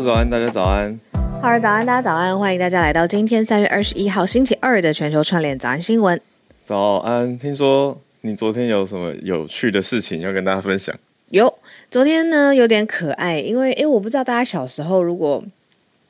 [0.00, 0.98] 早安，大家早安。
[1.40, 2.38] 好儿早安，大家早安。
[2.38, 6.20] 欢迎大家来到今天三月二十一号星期二的全球串联早安新闻。
[6.64, 10.94] 早安，听说你昨天有什么有趣的事情要跟大家分享？
[11.30, 11.58] 有，
[11.90, 15.42] 昨天呢有点可爱，因为诶我不知道大家小时候如果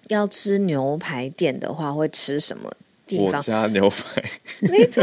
[0.08, 2.70] 要吃牛排店的话会吃什么
[3.06, 3.26] 地方？
[3.26, 4.22] 我家牛排，
[4.68, 5.02] 没错。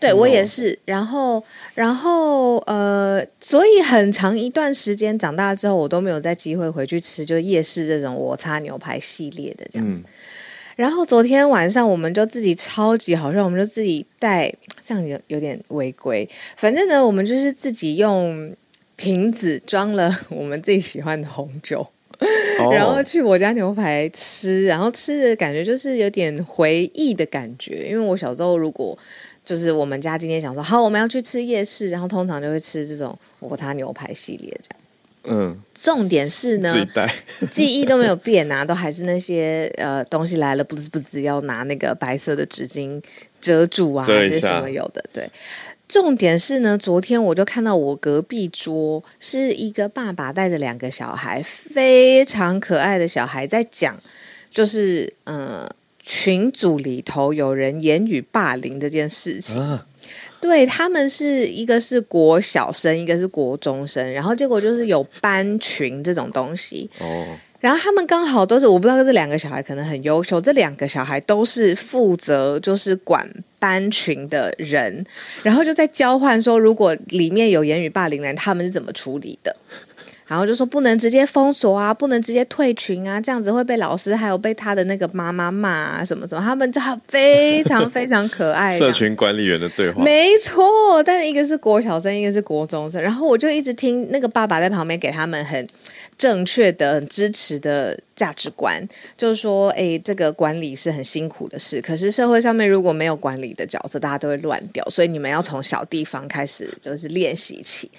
[0.00, 1.42] 对我也是，然后，
[1.74, 10.00] 然后，呃，所以很长一段时间长大之后，我都没有再机会回去吃，就夜市这种我擦牛排系列的这样子。
[10.00, 10.04] 嗯、
[10.76, 16.28] 然后昨天晚上，我们就自己超级好像，我们就自己带，这样有有点违规。
[16.56, 18.54] 反正呢，我们就是自己用
[18.94, 21.86] 瓶子装了 我们自己喜欢的红酒，
[22.60, 28.96] 哦、然后去我家牛排吃，然后吃的感觉就是有点回忆的感觉，因为我小时候如果。
[29.48, 34.80] 就是我们家今天想说，好，我们要去吃夜市，然后通常就会吃这种我擦牛排系列这样。
[35.24, 36.86] 嗯，重点是呢，
[37.50, 43.02] 记忆都没有变啊，都还是那些呃东西来了，不知不知要拿那个白色的纸巾
[43.40, 45.02] 遮住啊，这些什么有的。
[45.14, 45.30] 对，
[45.88, 53.98] 重点是呢，昨天我就看到我隔壁桌是一个爸爸带着两个小孩，非常可爱的小孩在讲，
[54.50, 55.38] 就是嗯。
[55.38, 55.70] 呃
[56.10, 59.86] 群组里头有人言语霸凌这件事情，啊、
[60.40, 66.88] 对他们是一个是国小生，一个是国中生，然后结果就是有班群这种东西。
[66.98, 67.26] 哦，
[67.60, 75.04] 然后他们刚好都是我不知道这两个小孩可能很优秀，这两个小孩都是负责就是管班群的人，
[75.42, 79.54] 然后就在交换说，如果里面有言语霸凌的人，他们是怎么处理的。
[80.28, 86.44] 然后就说不能直接封锁啊，不能直接退群啊，这样子会被老师还有被他的那个妈妈骂啊，什么什么。
[86.44, 86.78] 他们就
[87.08, 88.78] 非常非常可爱。
[88.78, 90.04] 社群管理员的对话。
[90.04, 93.00] 没错，但是一个是国小生，一个是国中生。
[93.00, 95.66] 然后我就一直听那个爸爸在旁边给他们很
[96.18, 101.80] 正确的、很支持的价值观，就是说，哎，这个管理是很辛苦的事。
[101.80, 104.84] 可是社会上面如果没有管理的角色，大家都会乱掉。
[104.90, 107.90] 所以你们要从小地方开始，就是练习起。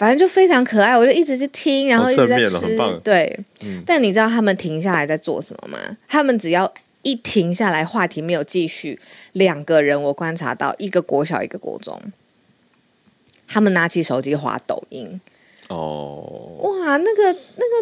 [0.00, 2.74] 反正就非常可爱，我就一直去听，然后一直在吃。
[3.04, 5.78] 对，嗯、但你知道他们停下来在做什么吗？
[6.08, 6.72] 他们只要
[7.02, 8.98] 一停下来，话题没有继续，
[9.32, 12.00] 两个人我观察到，一个国小，一个国中，
[13.46, 15.20] 他们拿起手机滑抖音。
[15.68, 17.34] 哦，哇，那个那个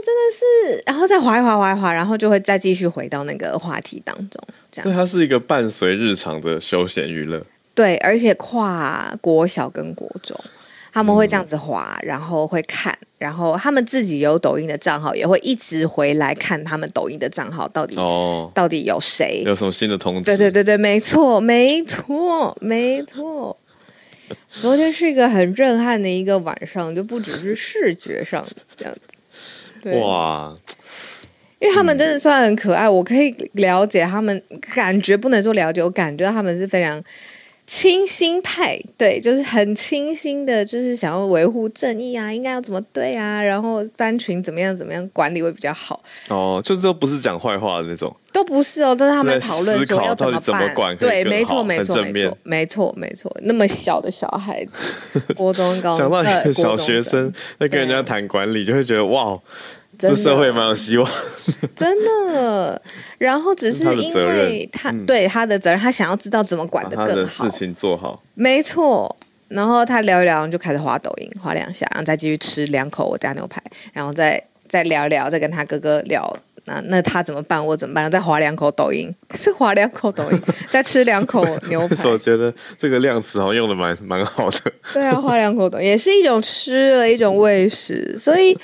[0.04, 4.42] 真的是，然后再滑一滑滑一滑，然后就会再继续回到那个话题当中。
[4.72, 7.40] 这样，所以它是一个伴随日常的休闲娱乐。
[7.76, 10.36] 对，而且跨国小跟国中。
[10.98, 20.24] 他们会这样子滑，然后会看，然后他们自己有抖音的账号，也会一直回来看他们抖音的账号到底哦，到底有谁，有什么新的通知？
[20.24, 23.56] 对对对对，没错没错没错。
[24.50, 29.00] 昨天是一个很震撼的一个晚上，就不只是视觉上的这样子。
[29.80, 30.52] 对哇，
[31.60, 34.42] 因为他们真的算很可爱，我可以了解他们，
[34.74, 37.00] 感觉不能说了解，我感觉他们是非常。
[37.68, 46.02] 清新派，对，就是很清新的，就是想要维护正义啊，应该要怎么对啊，然后班群怎么样怎么样管理会比较好。
[46.30, 57.30] 哦，就是都不是讲坏话的那种，都不是哦，都是他们讨论说要怎么办，怎么管对，没错，没错，没错，没错，没错，那么小的小孩子， 国中高中，想到一个小学生
[57.60, 59.38] 在跟人家谈管理，就会觉得哇。
[59.98, 61.10] 这社会蛮有希望，
[61.74, 62.80] 真的。
[63.18, 68.22] 然后只是因为他，对他的责任，他想要知道怎么管的更好，的事情做好。
[68.34, 69.14] 没错。
[69.48, 73.62] 然后他聊一聊，就开始滑抖音，滑两下，然后再继续吃两口我家牛排，
[73.94, 76.30] 然后再再聊一聊，再跟他哥哥聊
[76.66, 77.64] 那那他怎么办？
[77.64, 78.10] 我怎么办？
[78.10, 82.08] 再滑两口抖音， 再滑两口抖音， 再吃两口牛排。
[82.10, 84.58] 我觉得这个量词好像用的蛮蛮好的。
[84.92, 88.56] 对啊，滑两口抖音也是一种吃了一种喂食，所以。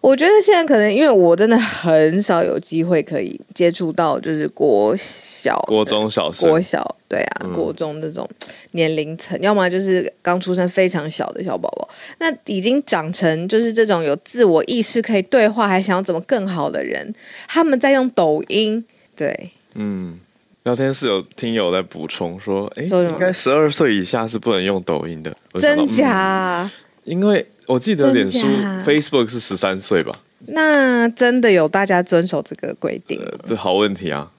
[0.00, 8.28] 我觉得现在可能因为我真的很少有机会可以接触到，就是国小、国中小、国小，对啊，嗯、国中这种
[8.72, 11.88] 年龄层，要么就是刚出生非常小的小宝宝，
[12.18, 17.14] 那已经长成就是这种有自我意识可以对话，还想要怎么更好的人，
[17.48, 18.84] 他们在用抖音，
[19.16, 20.18] 对，嗯，
[20.64, 26.62] 聊天室有听友在补充说，哎，应该十二岁以下是不能用抖音的，真假？
[26.62, 28.38] 嗯因为我记得脸书
[28.84, 30.12] Facebook 是十三岁吧？
[30.48, 33.18] 那真的有大家遵守这个规定？
[33.24, 34.30] 呃，这好问题啊！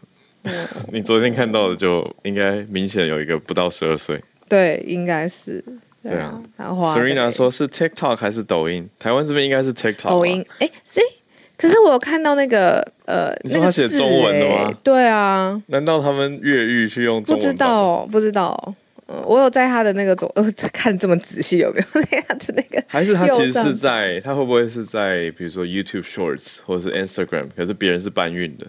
[0.44, 0.54] 嗯、
[0.94, 4.22] 你昨天看到的就应该明显有一个不到十二岁。
[4.48, 5.64] 对，应该是。
[6.04, 6.42] 对啊。
[6.56, 8.88] 然后 Serena 说是 TikTok 还是抖音？
[9.00, 10.10] 台湾这边应该是 TikTok。
[10.10, 10.46] 抖音？
[10.60, 11.02] 哎，谁？
[11.58, 14.72] 可是我有看到那个呃，你说他写中文的吗？
[14.84, 15.62] 对啊。
[15.68, 17.44] 难道他们越狱去用中文？
[17.44, 18.76] 不知道，不知道。
[19.10, 20.44] 嗯，我有在他的那个左呃
[20.74, 22.84] 看这么仔细有没有 那样的那个？
[22.88, 28.68] 还是他其实是在他会不会是在比如说 YouTube Shorts 或者是 Instagram，可是别人是搬运的？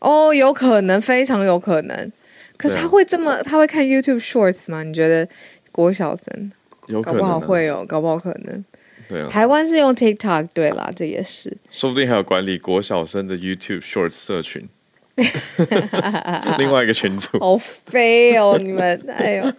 [0.00, 2.12] 哦，有可能，非常有可能。
[2.56, 4.82] 可是他会这么、啊、他会看 YouTube Shorts 吗？
[4.82, 5.28] 你觉得
[5.70, 6.50] 国小生
[6.86, 8.64] 有可能、啊、搞不好会哦，搞不好可能。
[9.08, 11.56] 对啊，台湾是用 TikTok，对啦，这也是。
[11.70, 14.68] 说不定还有管理国小生的 YouTube Shorts 社群，
[16.58, 17.38] 另外一个群组。
[17.38, 19.52] 好飞哦，你们，哎呦。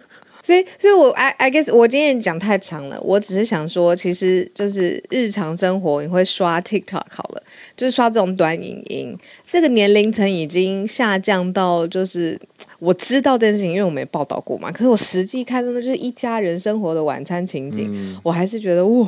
[0.48, 7.42] 所以，所以我 I I guess 我今天讲太长了，我只是想说，其实就是日常生活你会刷 TikTok 好了，
[7.76, 9.14] 就是刷这种短影音，
[9.46, 12.40] 这个年龄层已经下降到就是
[12.78, 14.72] 我知道这件事情，因为我没报道过嘛。
[14.72, 19.06] 可是我实际看到的就是一家人生活的晚餐情景，嗯、我还是觉得哇，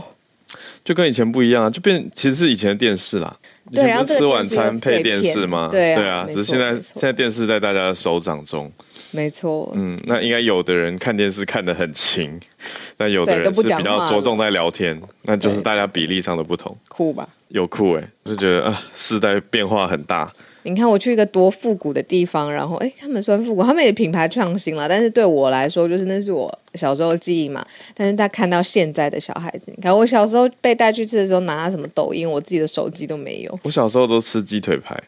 [0.84, 3.34] 就跟以前不一样啊，就变其实是以前的电视啦。
[3.72, 5.68] 对，然后吃晚餐配电视吗？
[5.72, 8.70] 对啊，对啊，只是现在现在电视在大家的手掌中。
[9.12, 12.38] 没错，嗯，那应该有的人看电视看得很勤，
[12.98, 16.76] 那有的人是比较着重在聊天，那就是大家比例上的不同。
[16.88, 17.28] 酷吧？
[17.48, 20.32] 有酷哎、欸，就觉得啊，世代变化很大。
[20.62, 27.64] 你看我去一个多复古的地方，然后哎，他们算复古，他们也品牌创新了，但是对我来说，就是那是我小时候的记忆嘛。
[27.94, 33.58] 但是他看到现在的小孩子，你看我小时候被带去吃的时候，拿什么抖音，我自己的手机都没有。
[33.62, 35.00] 我小时候都吃鸡腿排，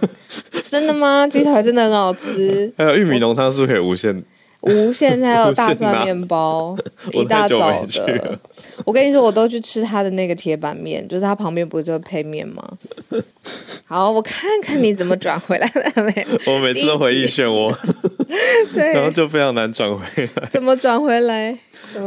[0.70, 1.26] 真的吗？
[1.26, 2.72] 鸡腿真的很好吃。
[2.76, 4.22] 还有玉米浓汤是不是可以无限？
[4.62, 6.76] 无限还有大蒜面包，
[7.12, 8.38] 一大早的。
[8.84, 12.70] 我跟你说，我都去吃他的那个铁板面，就是他旁边不是配面吗？
[13.86, 16.26] 好，我看看你怎么转回来了 没？
[16.46, 17.74] 我每次都回忆漩涡，
[18.72, 20.04] 对，然后就非常难转回
[20.36, 20.48] 来。
[20.50, 21.58] 怎么转回来？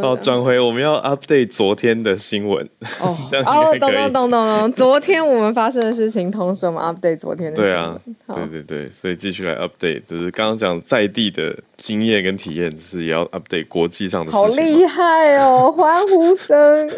[0.02, 2.66] 哦，转回我们要 update 昨天的新闻
[3.02, 3.18] 哦。
[3.46, 4.74] 哦， 懂懂懂懂懂。
[4.74, 7.74] 昨天我们发生的事情，同时我们 update 昨天的新闻。
[7.74, 8.00] 对啊，
[8.36, 14.40] 对对对，所以继续来 update，就是刚刚讲在地的经验跟体验，就是也要 update 国际上的事情。
[14.40, 16.90] 好厉害哦，欢呼声。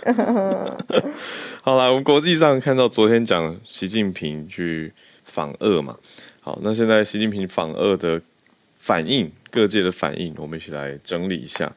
[1.63, 4.91] 好了，我们国际上看到昨天讲习近平去
[5.23, 5.97] 访俄嘛，
[6.41, 8.21] 好，那现在习近平访俄的
[8.77, 11.71] 反应，各界的反应，我们一起来整理一下。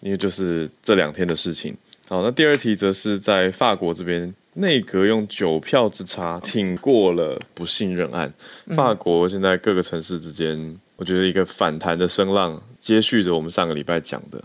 [0.00, 1.74] 因为就是这两天的事情。
[2.06, 8.32] 好，那第二题则是在法国这边，内阁用九票之差挺过了不信任案。
[8.76, 14.40] 法国现在各个城市之间，我觉得一个反弹的声浪，接续着我们上个礼拜讲的，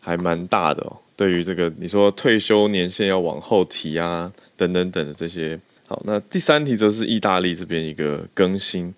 [0.00, 0.96] 还蛮大的哦。
[1.14, 5.60] 对于这个你说退休年限要往后提啊，等等等的这些。
[5.94, 8.92] 好，那第三题则是意大利这边一个更新，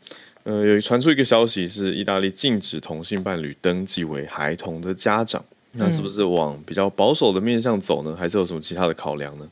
[0.45, 5.45] 呃，有传出一个消息是意大利禁止同性伴侣登记为孩童的家长。
[5.73, 8.17] 那是不是往比较保守的面向走呢？
[8.19, 9.47] 还是有什么其他的考量呢？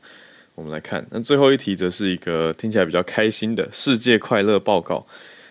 [0.54, 5.06] 我们来看，那最后一题则是一个听起来比较开心的世界快乐报告。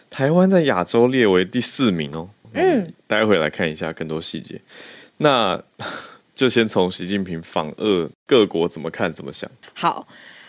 [0.09, 2.27] 台湾在亚洲列为第四名哦。
[2.53, 4.59] 嗯，待会来看一下更多细节。
[5.17, 5.61] 那
[6.33, 9.47] 就先从习近平访俄各国怎么看怎么想。
[9.75, 10.07] 好。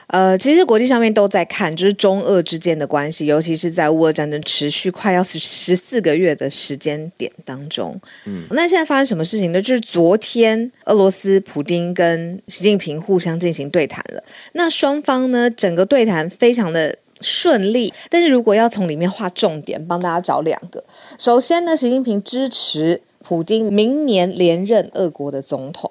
[0.08, 7.98] 呃，其实国际上面都在看，就是中俄之间的关系，尤其是在乌俄战争持续快要十四个月的时间点当中。
[8.26, 9.60] 嗯，那现在发生什么事情呢？
[9.60, 14.22] 就是昨天俄罗斯普丁跟习近平互相进行对谈了。
[14.52, 17.92] 那双方呢，整个对谈非常的顺利。
[18.10, 20.84] 但是如果要从里面划重点，帮大家找两个。
[21.18, 25.90] 首先呢，习近平支持普京明年连任俄国的总统。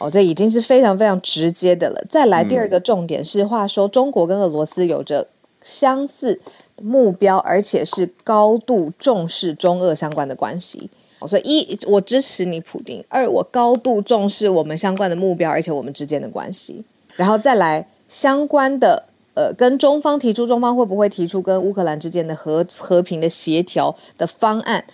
[0.00, 2.04] 哦，这已经是非常非常直接的了。
[2.08, 5.28] 再来第二个重点是，话说中国跟俄罗斯有着
[5.62, 6.40] 相似
[6.82, 10.90] 目标，而且是高度重视中俄相关的关系。
[11.28, 16.84] 所以一，我支持你普丁；二，我高度重视我们相关的目标，而且我们之间的关系。
[17.14, 19.04] 然后再来相关的。
[19.34, 24.84] 呃，跟中方提出，中方会不会提出跟乌克兰之间的和和平的协调的方案？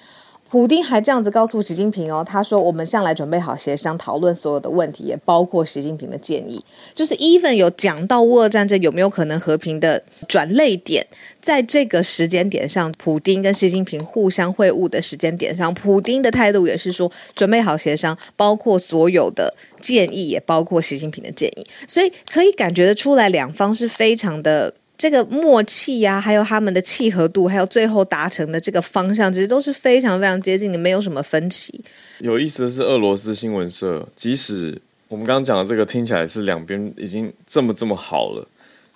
[0.48, 6.64] 普丁还这样子告诉习近平哦，他说：“我们向来准备好协商讨论所有的问题，也包括习近平的建议。
[6.94, 11.04] 就是 even 有讲到乌俄战争有没有可能和平的转捩点，
[11.40, 21.66] 在这个时间点上，普丁跟习近平互相会晤的时间点上，普丁的态度也是说准备好协商，包括所有的建议，也包括习近平的建议。
[21.88, 31.84] 所以可以感觉得出来，两方是非常的。”这个默契呀、啊，还有他们的契合度，还有最后达成的这个方向，其实都是非常非常接近的，没有什么分歧。
[32.20, 38.48] 有意思的是，俄罗斯新闻社，即使我们刚刚讲的这个听起来是两边已经这么这么好了，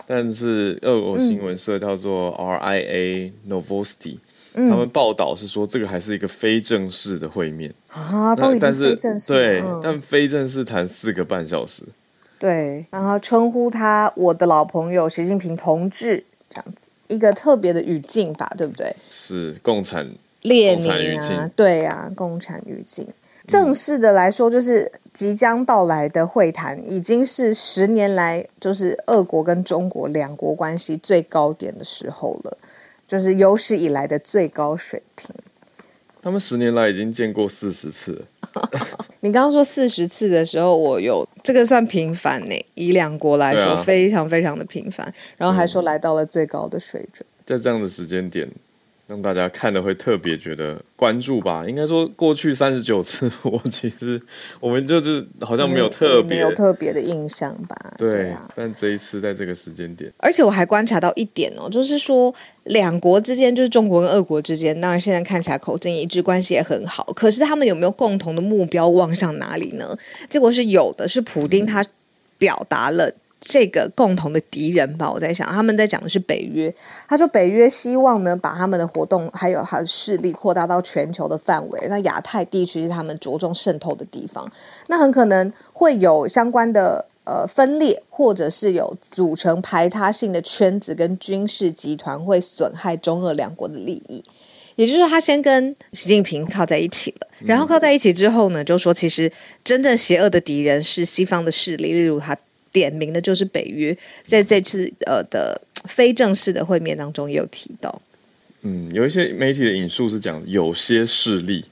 [0.06, 4.16] 但是俄国新闻社叫做 RIA Novosti，、
[4.54, 9.32] 嗯、他们报道是说这个还是一个非正式的会面啊，都已经非正式。
[9.32, 11.82] 对，嗯、但非正式谈四个半小时。
[12.40, 18.96] 对，然后称呼他我的老朋友习近平同志，这样子一个特别的语境吧，对不对？
[19.10, 23.06] 是共产列宁啊，对啊，共产语境。
[23.46, 32.56] 正式的来说，就是即将到来的会谈，已经是十年来就是俄国跟中国两国关系最高点的时候了，
[33.06, 35.34] 就是有史以来的最高水平。
[36.22, 38.24] 他们十年来已经见过四十次了。
[39.20, 42.66] 你刚刚说四十次的时候，我有这个算频繁呢？
[42.74, 45.12] 以两国来说，啊、非常非常的频繁。
[45.36, 48.48] 然后还说来到了最高的水准，在这样的时间点。
[49.10, 54.22] 让大家看的会特别觉得关注吧，应该说过去三十九次， 我其实
[54.60, 57.76] 我们就是好像没有特别没有特别的印象吧。
[57.98, 67.12] 对，对啊，但这一次在这个时间点，而且我还观察到一点哦，就是说两国之间，就是中国跟俄国之间，当然现在看起来口径一致，关系也很好。
[67.16, 69.98] 可是他们有没有共同的目标，望向哪里呢？
[70.28, 71.84] 结果是有的，是普丁他
[72.38, 73.12] 表达了。
[73.40, 76.72] 这个共同的敌人吧，我在想，他们在讲的是北约。
[77.08, 81.80] 他说，北约希望呢，把他们的活动还有他的势力扩大到全球的范围。
[81.88, 84.46] 那亚太地区是他们着重渗透的地方，
[84.88, 94.22] 那很可能会有相关的呃分裂，或者是有组成排他性的圈子跟军事集团，会损害中俄两国的利益。
[94.76, 99.32] 也就是说，他先跟习近平靠在一起了，然后靠在一起之后呢，就说其实
[99.64, 102.36] 真正邪恶的敌人是西方的势力，例如他。
[102.72, 103.96] 点名的就是北约，
[104.26, 108.00] 在这次呃的非正式的会面当中也有提到。
[108.62, 111.64] 嗯，有一些媒体的引述是讲有些势力，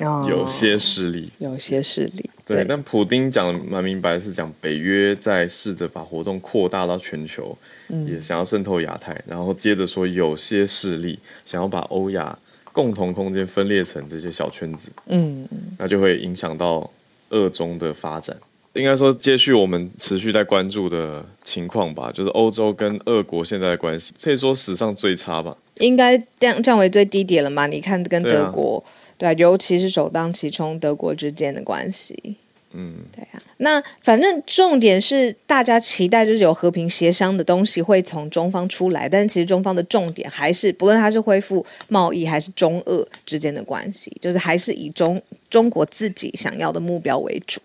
[0.00, 2.30] 哦，有些势力，有些势力。
[2.46, 7.56] 对，对但普丁讲的蛮明白，是讲北约在试着把活动扩大到全球，
[7.88, 12.38] 嗯，也想要渗透亚太，然后接着说有些势力想要把欧亚
[12.72, 15.46] 共同空间分裂成这些小圈子，嗯，
[15.78, 16.90] 那就会影响到
[17.28, 18.34] 俄中的发展。
[18.74, 25.56] 应该说，接续我们持续在关注的情况吧，就是欧洲跟俄国现在的关系，可以说史上最差吧。
[25.78, 27.66] 应该降降为最低点了嘛？
[27.66, 28.84] 你看跟德国，
[29.16, 32.36] 对啊，对啊，尤其是首当其冲德国之间的关系，
[32.72, 33.38] 嗯，对啊。
[33.58, 47.60] 那反正重点是大家期待就是有和平协商的东西会从中方出来，但是其实中方的重点还是不论它是恢复贸易还是中俄之间的关系，就是还是以中中国自己想要的目标为主。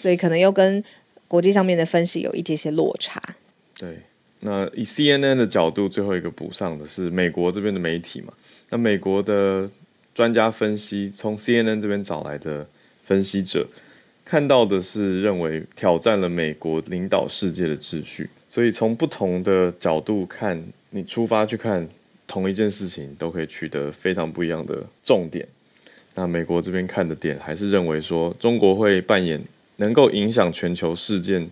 [0.00, 0.82] 所以可能又跟
[1.28, 3.20] 国际上面的分析有一些些落差。
[3.78, 3.98] 对，
[4.40, 8.32] 那以 CNN 的角度，最后一个补上的是美国这边的媒体嘛？
[8.70, 9.68] 那美国的
[10.14, 12.66] 专家分析，从 CNN 这边找来的
[13.04, 13.66] 分析者
[14.24, 18.30] 看到的是认为挑战了美国领导世界的秩序。
[18.48, 21.86] 所以从不同的角度看，你出发去看
[22.26, 25.46] 同一件事情，都可以取得非常不一样的重点。
[26.14, 29.38] 那美国这边看的点，还是认为说中国会扮演。
[29.80, 31.50] 能够影响全球事件，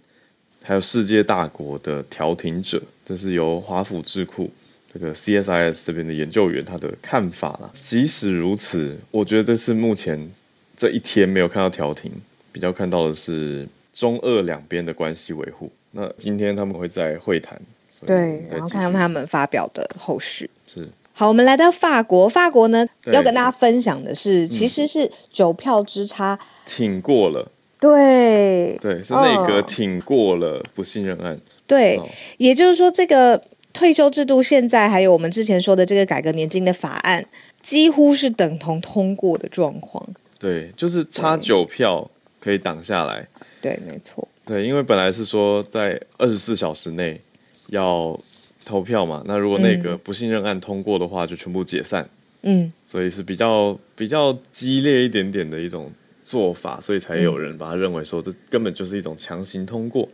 [0.62, 4.50] 还有世界大国的调停者，这是由华府智库
[4.92, 7.70] 这个 CSIS 这边的研究员他的看法啦。
[7.72, 10.30] 即使如此，我觉得这次目前
[10.76, 12.12] 这一天没有看到调停，
[12.52, 15.72] 比较看到的是中俄两边的关系维护。
[15.92, 17.58] 那今天他们会在会谈，
[18.04, 20.48] 对，然后看看他们发表的后续。
[20.66, 20.86] 是。
[21.14, 27.50] 好，我们来到法国，法国呢要跟大家分享的是，其实是九票之差挺过了。
[27.80, 31.38] 对对，是内阁挺过了不信任案。
[31.66, 32.08] 对，哦、
[32.38, 33.40] 也就是说，这个
[33.72, 37.24] 退休制度现在还有我们之前说的这个改革年金的法案，
[37.62, 40.04] 几乎是等同通过的状况。
[40.38, 43.26] 对，就是差九票可以挡下来。
[43.60, 44.26] 对，没错。
[44.46, 47.20] 对，因为本来是说在二十四小时内
[47.68, 48.18] 要
[48.64, 52.08] 投票嘛，那如果那个不信任案通过的话，就全部解散。
[52.42, 55.92] 嗯，所以是比较比较激烈一点点的一种
[56.28, 60.06] 做法，所以才有人把它认为说，这根本就是一种强行通过。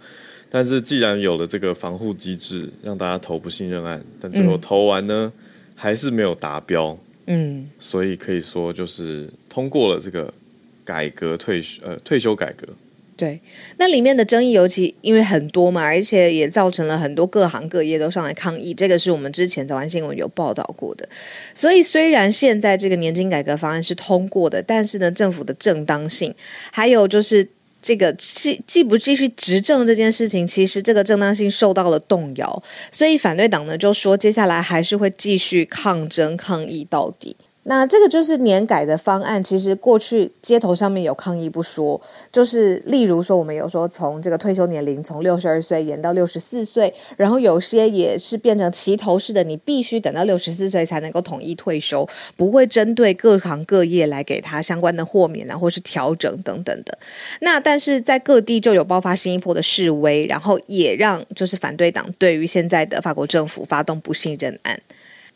[0.49, 5.43] 但是既然有了这个防护机制，让大家投不信任案，但最后投完呢，嗯、
[5.75, 6.97] 还是没有达标。
[7.27, 10.33] 嗯，所以可以说就是通过了这个
[10.85, 12.69] 改革退休呃退休改革。
[13.17, 13.41] 对，
[13.77, 18.75] 那里面的争议尤其因为很多嘛，而且也造成了很多各行各业都上来抗议。
[18.75, 21.09] 这个是我们之前早安新闻有报道过的。
[21.55, 26.35] 所以虽然现在这个年金改革方案是通过的，但是呢，政府的正当性，
[26.73, 27.49] 还有就是
[27.81, 32.63] 这个继继不继续执政这件事情，其实这个正当性受到了动摇。
[32.91, 37.37] 所以反对党呢就说，接下来还是会继续抗争抗议到底。
[37.67, 52.07] 那这个就是年改的方案，其实过去街头上面有抗议不说，就是例如说我们有说从这个退休年龄从六十二岁延到六十四岁，然后有些也是变成齐头式的，你必须等到六十四岁才能够统一退休，
[52.37, 56.99] 不会针对各行各业来给他相关的豁免啊，或是调整等等的。
[57.41, 64.79] 那但是在各地就有爆发新一波的示威，然后也让就是反对党对于现在的法国政府发动不信任案。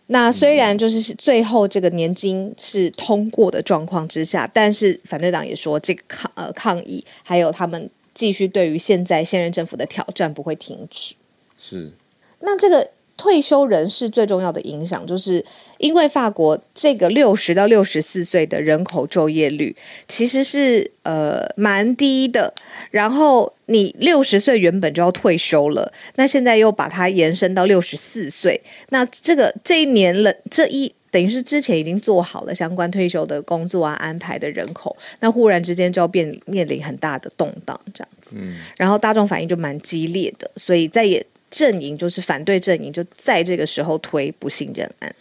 [0.09, 11.15] 那虽然就是最后这个年金是通过的状况之下，但是反对党也说这个抗呃抗议，还有他们继续对于现在现任政府的挑战不会停止。
[11.59, 11.93] 是，
[12.41, 12.91] 那这个。
[13.19, 15.45] 退休人士最重要的影响，就是
[15.79, 22.55] 因为法国这个六十到六十四岁的人口就业率其实是呃蛮低的。
[22.93, 38.37] 然后你六十岁原本就要退休了，那现在又把它延伸到六十四岁，那这个这一年了，这一等于是之前已经做好了相关退休的工作啊安排的人口，那忽然之间就要变面临很大的动荡这样子。
[38.39, 41.27] 嗯，然后大众反应就蛮激烈的，所以在也。
[41.51, 45.15] 阵营就是反对阵营，就在这个时候推不信任案。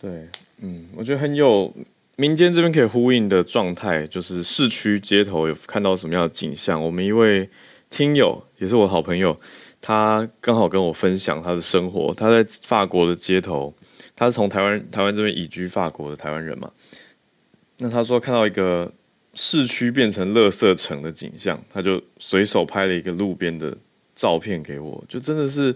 [0.00, 0.28] 对，
[0.60, 1.72] 嗯，我觉得很有
[2.16, 6.82] 民间这边可以呼应的状态，就是市区街头有看到什么样的景象。
[6.84, 7.48] 我们一位
[7.90, 9.36] 听友也是我好朋友，
[9.80, 12.14] 他刚好跟我分享他的生活。
[12.14, 13.74] 他在法国的街头，
[14.14, 16.70] 他是从台湾台湾这边移居法国的台湾人嘛。
[17.78, 18.92] 那他说看到一个
[19.34, 23.76] 市区变成垃圾城的景象，他就随手拍了一个路边的。
[24.14, 25.74] 照片给我，就真的是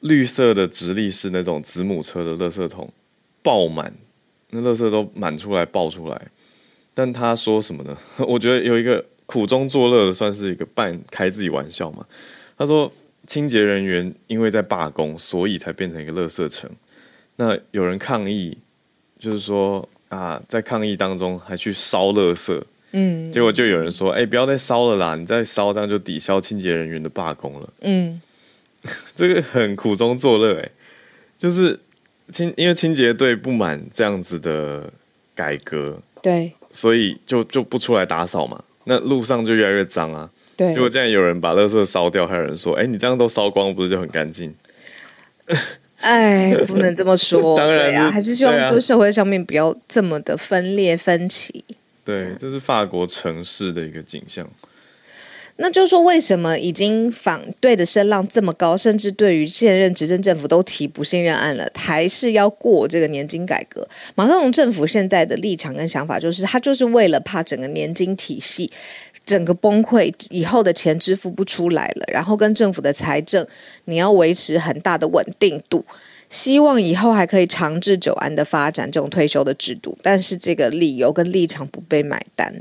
[0.00, 2.92] 绿色的直立式那种子母车的垃圾桶
[3.42, 3.92] 爆满，
[4.50, 6.28] 那垃圾都满出来爆出来。
[6.94, 7.96] 但他说什么呢？
[8.28, 12.06] 我觉得有一个苦中作乐的，算是一个半开自己玩笑嘛。
[12.56, 12.92] 他说
[13.26, 16.70] 清洁人员因为在罢工，所以才变成一个垃圾城。
[17.36, 18.56] 那有人抗议，
[19.18, 22.62] 就是说啊，在抗议当中还去烧垃圾。
[22.96, 25.16] 嗯，结果就有人说：“哎、欸，不要再烧了啦！
[25.16, 28.20] 你再烧，这样就抵消清洁人员的罢工了。”嗯，
[29.16, 30.70] 这个很苦中作乐，哎，
[31.36, 31.78] 就是
[32.30, 34.88] 清，因为清洁队不满这样子的
[35.34, 38.62] 改革，对，所以就就不出来打扫嘛。
[38.84, 40.30] 那路上就越来越脏啊。
[40.56, 44.54] 对，结果竟然有人把垃圾烧掉，还有人说：“哎、欸，你这样都烧光，不是就很干净？”
[45.98, 51.64] 哎，不能这么说，当然对啊，还是希望这社会上面不要这么的分裂分歧。
[52.04, 54.48] 对，这是法国城市的一个景象。
[55.56, 63.88] 那就是说，为什么已经反对的声浪这么高，甚至对于现任执政政府都提不信任案了，还是要过这个年金改革？
[64.16, 68.68] 马克龙政府现在的立场跟想法就是，他就是为了怕整个年金体系
[69.24, 73.46] 整个崩溃，以后的钱支付不出来了，然后跟政府的财政
[73.84, 75.84] 你要维持很大的稳定度。
[76.34, 82.52] 希望以后还可以长治久安的发展这种退休的制度，但是这个理由跟立场不被买单。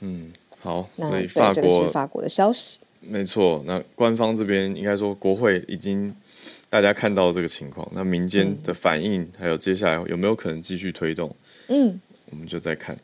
[0.00, 3.64] 嗯，好，所以法国，这个是法国的消息，没错。
[3.66, 6.14] 那官方这边应该说国会已经
[6.68, 11.34] 大家看到这个情况，那民间的反应、嗯、还有接下来有没有可能继续推动？
[11.68, 11.98] 嗯，
[12.30, 12.94] 我们就再看。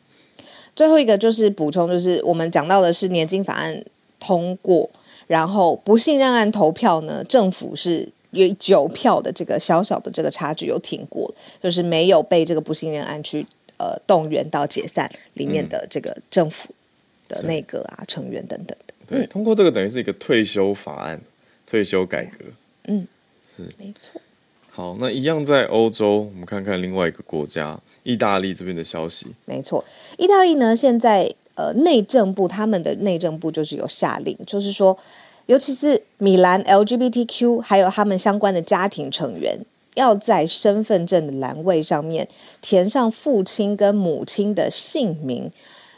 [0.75, 3.83] 最后一个就是补充，就是我们讲到的是年金法案
[4.19, 4.87] 通过，
[5.25, 8.09] 然后不信任案投票呢，政府是。
[8.33, 13.45] 有九票的这个小小的这个差距有挺过，就是没有被这个不信任案去
[13.77, 16.73] 呃动员到解散里面的这个政府
[17.27, 18.93] 的内阁啊、嗯、成员等等的。
[19.05, 21.21] 对，通过这个等于是一个退休法案，
[21.67, 22.45] 退休改革。
[22.85, 23.07] 嗯，
[23.55, 24.19] 是没错。
[24.69, 29.27] 好，那一样在欧洲，我们看看另外一个国家意大利这边的消息。
[29.45, 29.85] 没错，
[30.17, 34.97] 意大利呢现在呃内政部他们的内政部就是有下令，就是说。
[35.45, 39.57] 尤其是米兰 LGBTQ 还有他们相关的家庭成员，
[39.95, 42.27] 要在身份证的栏位上面
[42.61, 45.51] 填上父亲跟母亲的姓名。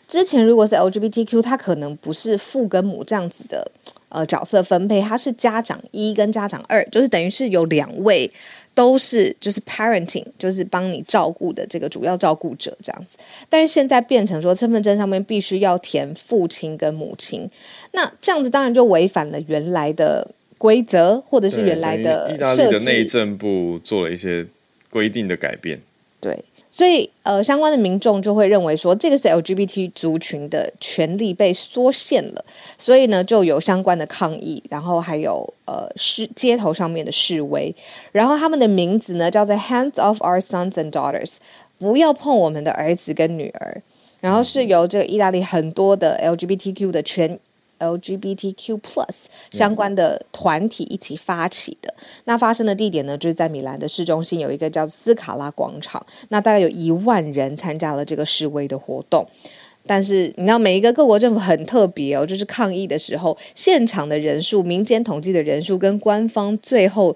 [0.07, 3.71] 之前如果是 LGBTQ，他可能不是父跟母这样子的
[4.09, 8.31] 呃角色分配，他是家长一跟家长二，就是等于是有两位
[8.75, 13.17] 都是就是 parenting，就是帮你照顾的这个主要照顾者这样子。
[13.49, 17.49] 但是现在变成说身份证上面必须要填父亲跟母亲，
[17.93, 22.35] 那这样子当然就违反了原来的规则，或者是原来的设计。
[22.35, 24.45] 意大利的内政部做了一些
[24.89, 25.81] 规定的改变。
[26.19, 26.37] 对。
[26.77, 32.43] 所以，呃，相关的民众就会认为说，这个是 LGBT 族群的权利被缩限了，
[32.77, 37.73] 所以呢，就有相关的抗议，然后还有呃示街头上面的示威，
[38.11, 41.37] 然后他们的名字呢叫做 Hands Off Our Sons and Daughters，
[41.79, 43.81] 不要碰我们的儿子跟女儿，
[44.19, 47.39] 然后是由这个意大利很多的 LGBTQ 的权。
[47.79, 48.79] LGBTQ+
[49.51, 59.27] 相关的团体一起发起的，嗯、那发生的地点呢，就是在米兰的市中心有一个叫斯卡拉广场，那大概有一万人参加了这个示威的活动。
[59.87, 67.15] 但是你知道，每一个各国政府很特别哦，就是抗议的时候，现场的人数、民间统计的人数跟官方最后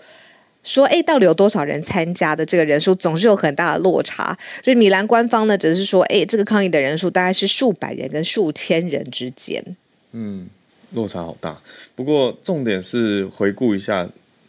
[0.62, 4.38] 说，哎，到底有多少人参加的这个人数，总是有很大的落差。
[4.64, 9.76] 所以米兰官方呢，只是说，哎，这个抗议的人数大概是数百人跟数千人之间。
[10.14, 10.48] 嗯，
[10.94, 11.58] 落差好大。
[11.96, 14.08] 不过重点是回顾一下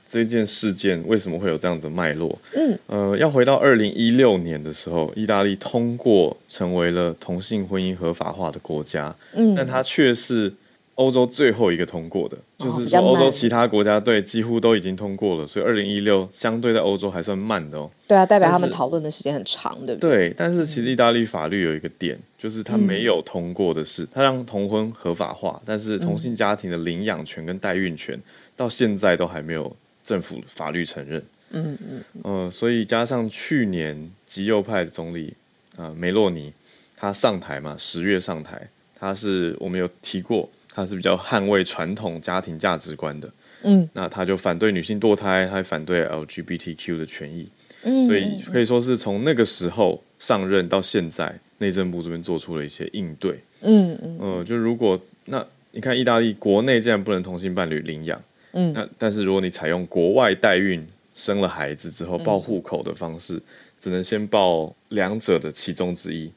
[0.09, 2.39] 这件事件为什么会有这样的脉络。
[2.55, 9.15] 嗯，呃，要回到二零一六年的时候，意大利通过成为了同性婚姻合法化的国家。
[9.35, 10.53] 嗯，但它却是。
[10.97, 17.91] 欧洲最后一个通过的，就是说欧洲其他国家对几乎都已经通过了，所以二零一六相对在欧洲还算慢的哦。
[18.07, 20.11] 对啊，代表他们讨论的时间很长，对不对？
[20.11, 28.19] 对，但是其实意大利法律有一个点，嗯、就是他没有通过的是，他让同婚合法化，但是同性家庭的领养权跟代孕权
[28.57, 31.23] 到现在都还没有政府法律承认。
[31.51, 35.35] 嗯嗯嗯、呃，所以加上去年极右派的总理
[35.77, 36.53] 啊、呃、梅洛尼
[36.97, 40.49] 他上台嘛，十月上台，他是我们有提过。
[40.73, 43.29] 他是比较捍卫传统家庭价值观的，
[43.65, 47.49] 嗯，那他就反对女性堕胎，还反对 LGBTQ 的权益，
[47.83, 63.41] 嗯，所以可以说是从那个时候上任到现在，内政部这边做出了一些应对，嗯嗯，呃，就如果那你看意大利国内竟然不能同性伴侣领养，嗯，那但是如果你采用国外代孕生了孩子之后报户口的方式，
[63.81, 66.31] 只能先报两者的其中之一，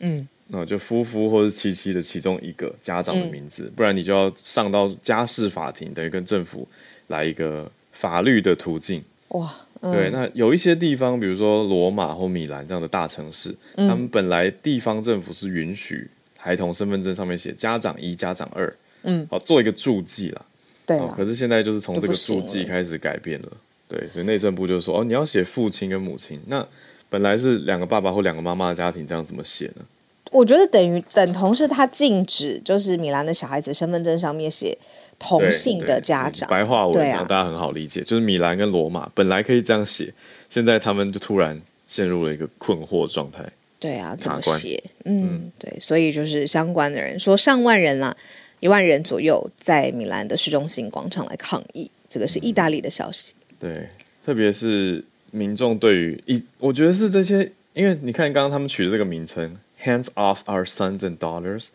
[0.00, 0.26] 嗯。
[0.46, 6.68] 那就夫妇或是妻妻的其中一个家长的名字，嗯、不然你就要上到家事法庭，等于跟政府
[7.06, 9.02] 来一个法律的途径。
[9.28, 9.50] 哇，
[9.84, 20.42] 嗯、对，那有一些地方，比如说罗马或米兰这样的大城市，嗯、他们本来地方政府是允许孩童身份证上面写家长一、家长二，嗯，好做一个注记啦。
[20.86, 23.48] 对啦，可是现在就是从这个注记开始改变了。
[23.48, 26.66] 了对，所以内政部就说，哦，你要写父亲跟母亲，那
[27.10, 29.84] 本来是两个爸爸或两个妈妈的家庭，这样怎么写呢？
[30.30, 34.76] 我觉得等于等同是他禁止，就是米兰的小孩子身份证上面写
[35.18, 38.00] 同性的家长，白话文让大家很好理解。
[38.00, 40.12] 就是米兰跟罗马本来可以这样写，
[40.50, 43.44] 现在他们就突然陷入了一个困惑状态。
[43.78, 44.82] 对啊，怎么写？
[45.04, 48.16] 嗯，嗯对，所以就是相关的人说，上万人啊，
[48.60, 51.88] 一万人左右在米兰的市中心广场来抗议。
[52.08, 53.34] 这个是意大利的消息。
[53.50, 53.88] 嗯、对，
[54.24, 59.56] 特别是民众对于一，我觉得是这些，因为你看刚刚他们取的这个名称。
[59.84, 61.68] Hands off our sons and daughters，、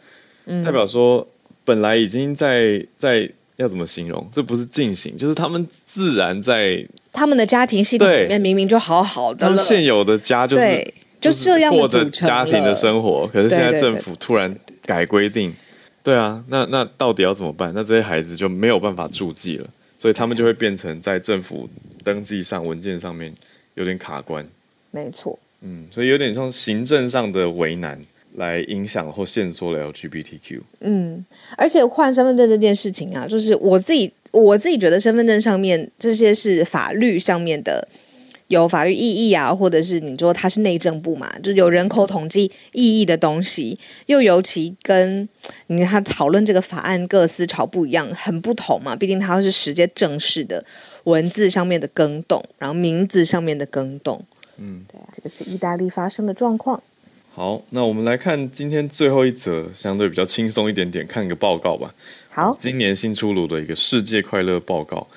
[0.46, 1.28] 嗯、代表说
[1.64, 4.28] 本来已经在在要怎么形容？
[4.32, 13.28] 这不是进行，就是他们自然在他们的家庭系统里面明明就好好的，他们现有的家就是就这样过着家庭的生活。
[13.28, 15.54] 可是现在政府突然改规定，
[16.02, 17.72] 对啊，那那到底要怎么办？
[17.76, 19.68] 那这些孩子就没有办法注记了，
[20.00, 21.70] 所以他们就会变成在政府
[22.04, 23.32] 登记上文件上面
[23.76, 24.44] 有点卡关。
[24.90, 25.38] 没错。
[25.62, 28.00] 嗯，所以有点像行政上的为难
[28.36, 30.62] 来影响或限缩了 LGBTQ。
[30.80, 31.26] 嗯，
[31.58, 37.88] 而且换身份证这件事情啊，就是我自己我自己觉得身份证上面这些是法律上面的
[38.48, 45.28] 有法律意义啊，或者是你说它是内政部嘛，就有人口统计意义的东西，又尤其跟
[45.68, 48.96] 你看他讨论这个法案各思潮不一样，很不同嘛。
[48.96, 50.64] 毕竟它是直接正式的
[51.04, 54.24] 文字上面的更动，然后名字上面的更动。
[54.60, 56.82] 嗯，对啊，这个是意大利发生的状况。
[57.32, 61.94] 好，那我们来看今天最后一则，相对比较轻松一点点，看一个报告吧。
[62.30, 65.08] 好，今年新出炉的一个世界快乐报告。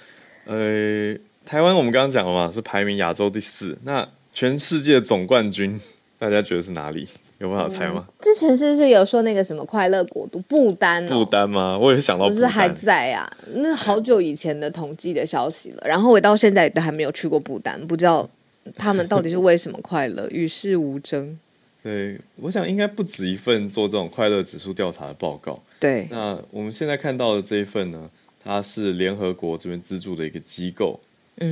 [0.44, 3.76] 呃，台湾我们刚刚讲了嘛，是排名亚洲第四。
[3.84, 5.80] 那全世界总冠军，
[6.18, 7.08] 大家觉得是哪里？
[7.38, 8.04] 有办法猜吗？
[8.06, 11.04] 嗯，之前是不是有说那个什么快乐国度不丹？
[11.08, 11.76] 不丹吗？
[11.76, 13.28] 我也想到，不是还在啊？
[13.54, 15.82] 那好久以前的统计的消息了。
[15.84, 18.28] 然后我到现在都还没有去过不丹，不知道。
[18.76, 20.28] 他们到底是为什么快乐？
[20.30, 21.38] 与世无争。
[21.82, 25.60] 对，我想应该不止一份做这种快乐指数调查的报告。
[25.80, 28.08] 对，那我们现在看到的这一份呢，
[28.44, 31.00] 它是联合国这边资助的一个机构，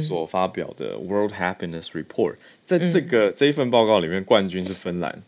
[0.07, 5.21] 所发表的 World Happiness Report，在这个、嗯、这一份报告里面，冠军是芬兰。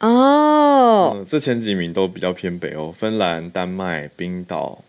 [0.00, 4.82] 哦、嗯，这前几名都比较偏北欧，芬兰、丹麦、冰岛，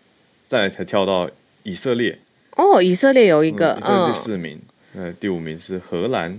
[0.48, 1.28] 再来才跳到
[1.64, 2.18] 以色列。
[2.56, 4.58] 哦，以色列有一个，嗯，第四名。
[4.96, 6.38] 呃，第五名是荷兰。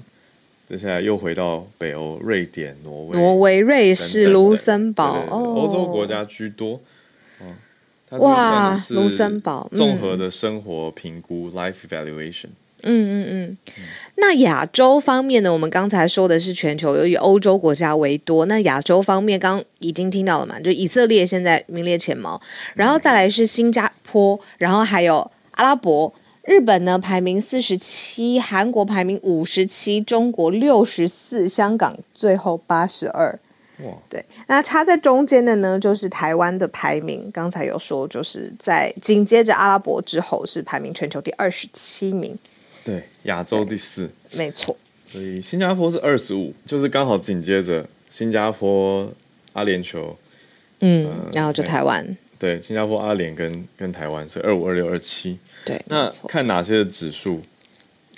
[0.70, 6.80] 接下来又回到北欧，瑞典、挪威、挪威、瑞士、卢森堡，哦，欧洲国家居多。
[7.40, 12.48] 哦、哇，卢森堡综合的生活评估、嗯、（life evaluation）。
[12.84, 12.88] 嗯
[13.24, 13.58] 嗯嗯。
[14.16, 15.52] 那亚洲方面呢？
[15.52, 18.46] 我们刚才说的是全球，由于欧洲国家为多。
[18.46, 20.58] 那亚洲方面，刚已经听到了嘛？
[20.62, 22.42] 就以色列现在名列前茅，
[22.76, 26.14] 然后再来是新加坡，然后还有阿拉伯。
[26.44, 33.40] 日本呢，排名四十七，韩国排名五十七，中国六十四，香港最后八十二。
[33.84, 37.30] 哇，对，那插在中间的呢，就是台湾的排名。
[37.32, 42.38] 刚才有说，就是在紧接着阿拉伯之后，是排名全球第二十七名。
[42.84, 44.76] 对，亚洲第四，没错。
[45.12, 49.08] 所以新加坡是二十五，就是刚好紧接着新加坡、
[49.54, 50.16] 阿联酋，
[50.80, 52.18] 嗯，呃、然后就台湾。
[52.42, 55.38] 对，新加坡、阿联跟跟台湾是二五、二六、二七。
[55.64, 57.40] 对，那看哪些的指数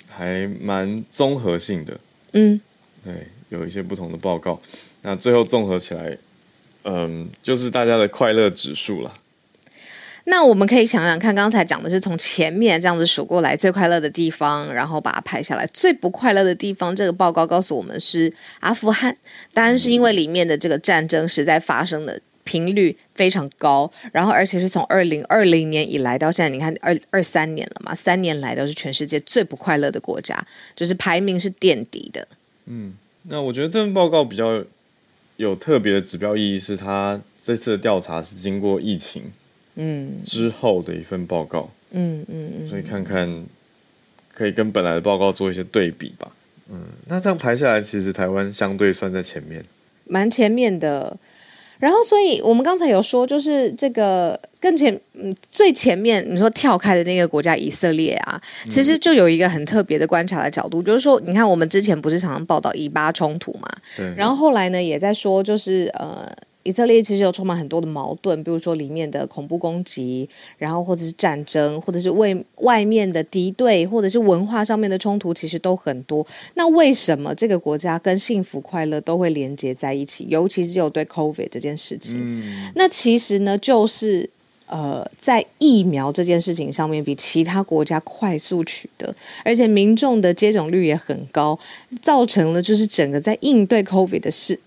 [0.08, 2.00] 还蛮综合性的。
[2.32, 2.58] 嗯，
[3.04, 4.58] 对，有一些不同的报告。
[5.02, 6.16] 那最后综合起来，
[6.84, 9.12] 嗯，就是大家的快乐指数了。
[10.24, 15.66] 那我们可以想想看，刚才讲的是从前面这样子数过来最快乐的地方，然后把它拍下来。
[15.66, 19.14] 最不快乐的地方，这个报告告诉我们是阿富汗，
[19.52, 22.18] 当然是因为里面的这个战争实在发生的。
[22.44, 32.28] 频率非常高，然后而且是从二零二零年以来到现在，你看二二三年了嘛，三年来都是全世界最不快乐的国家，就是排名是垫底的。
[32.66, 32.92] 嗯，
[33.24, 34.62] 那我觉得这份报告比较
[35.38, 39.22] 有特别的指标意义，是它这次的调查是经过疫情
[39.76, 43.46] 嗯之后的一份报告，嗯嗯嗯，所以看看
[44.32, 46.30] 可以跟本来的报告做一些对比吧。
[46.70, 49.64] 嗯，那这样排下来，其实台湾相对算在前面，
[50.04, 51.16] 蛮前面的。
[51.84, 63.68] 然后，所以我们刚才有说，就是这个更前，嗯，最前面你说跳开的那个国家以色列啊，其实就有一个很特别的观察的角度，就是说，你看我们之前不是常常报道以巴冲突嘛，
[63.98, 66.32] 对，然后后来呢也在说，就是呃。
[66.64, 76.26] 以色列其实有充满很多的矛盾，比如说里面的恐怖攻击，然后或者是战争，或者是为外面的敌对，或者是文化上面的冲突，其实都很多。
[76.54, 80.26] 那为什么这个国家跟幸福快乐都会连接在一起？
[80.28, 84.28] 尤其是有对 COVID 这件事情，嗯、那其实呢，就是
[84.66, 91.58] 呃，在疫苗这件事情上面比其他国家快速取得，而且民众的接种率也很高，
[92.00, 94.58] 造成了就是整个在应对 COVID 的事。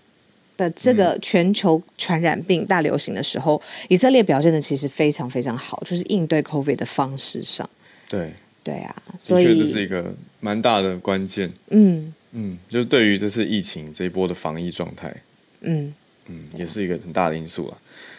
[0.58, 7.68] 的这个全球传染病大流行的时候，嗯、以色列表现的其实非常非常好，就是应对 COVID 的方式上。
[8.06, 11.50] 对对啊，所以这是一个蛮大的关键。
[11.70, 15.14] 嗯嗯，就是对于这次疫情这一波的防疫状态，
[15.62, 15.94] 嗯
[16.26, 17.78] 嗯，也是一个很大的因素啊。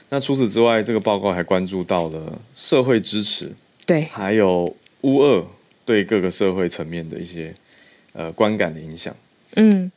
[0.09, 3.51] 那除此之外，这个报告还关注到了社会支持，
[3.85, 5.45] 对，还有乌俄
[5.85, 7.53] 对各个社会层面的一些
[8.13, 9.15] 呃观感的影响。
[9.61, 9.91] 嗯，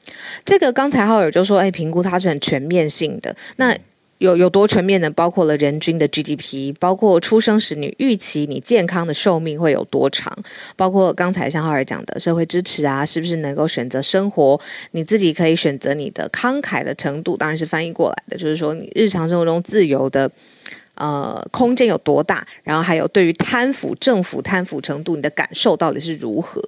[0.44, 3.34] 这个刚才浩尔就说，哎，评估它是很全面性的。
[3.56, 3.78] 那
[4.18, 5.08] 有有多全面呢？
[5.10, 10.36] 包括了人均的 GDP，包括出生时你预期你健康的寿命会有多长，
[10.74, 14.60] 包括刚才像浩尔讲的社会支持啊，是不是能够选择生活？
[14.90, 20.30] 你自己可以选择你的慷慨的程度，当然是翻译过来的，就是说你日常生活中自由的。
[20.94, 22.46] 呃，空间有多大？
[22.62, 26.62] 然后还有对于贪腐、政府贪腐程度，你的感受到底是如何？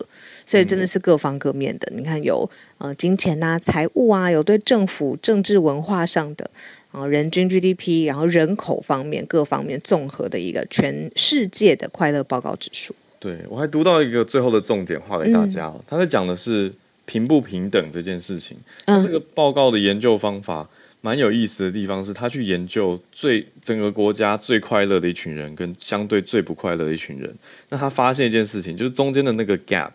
[0.46, 1.87] 所以真的是各方各面的。
[1.90, 6.50] 嗯、你看有呃金钱啊、财务啊，有对政府、政治、文化上的
[6.90, 12.94] 啊、呃，人均 GDP，然后人口方面各方面综合的一个全世界的快乐报告指数。
[13.20, 15.66] 对，我还读到一个最后的重点，画给大家。
[15.66, 16.72] 哦、他在讲的是
[17.04, 18.56] 平不平等这件事情。
[18.87, 20.66] 嗯，这个报告的研究方法。
[21.04, 27.30] 蛮有意思的地方是，他去研究最整个国家最快乐的一群人跟相对最不快乐的一群人。
[27.68, 29.90] 那他发现一件事情，就是中间的那个 gap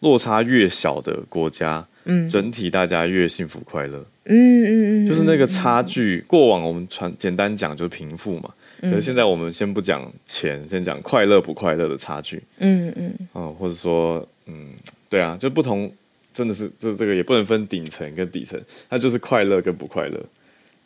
[0.00, 4.04] 落差越小的国家，嗯，整体大家越幸福快乐。
[4.26, 6.22] 嗯嗯嗯，就是那个差距。
[6.26, 12.42] 过往我们传简单讲就是贫富嘛，可是现在我们先不讲钱，先讲快乐不快乐的差距。
[12.58, 14.68] 嗯嗯，哦，或者说，嗯，
[15.08, 15.90] 对啊，就不同，
[16.34, 18.60] 真的是这这个也不能分顶层跟底层，
[18.90, 20.22] 它就是快乐跟不快乐。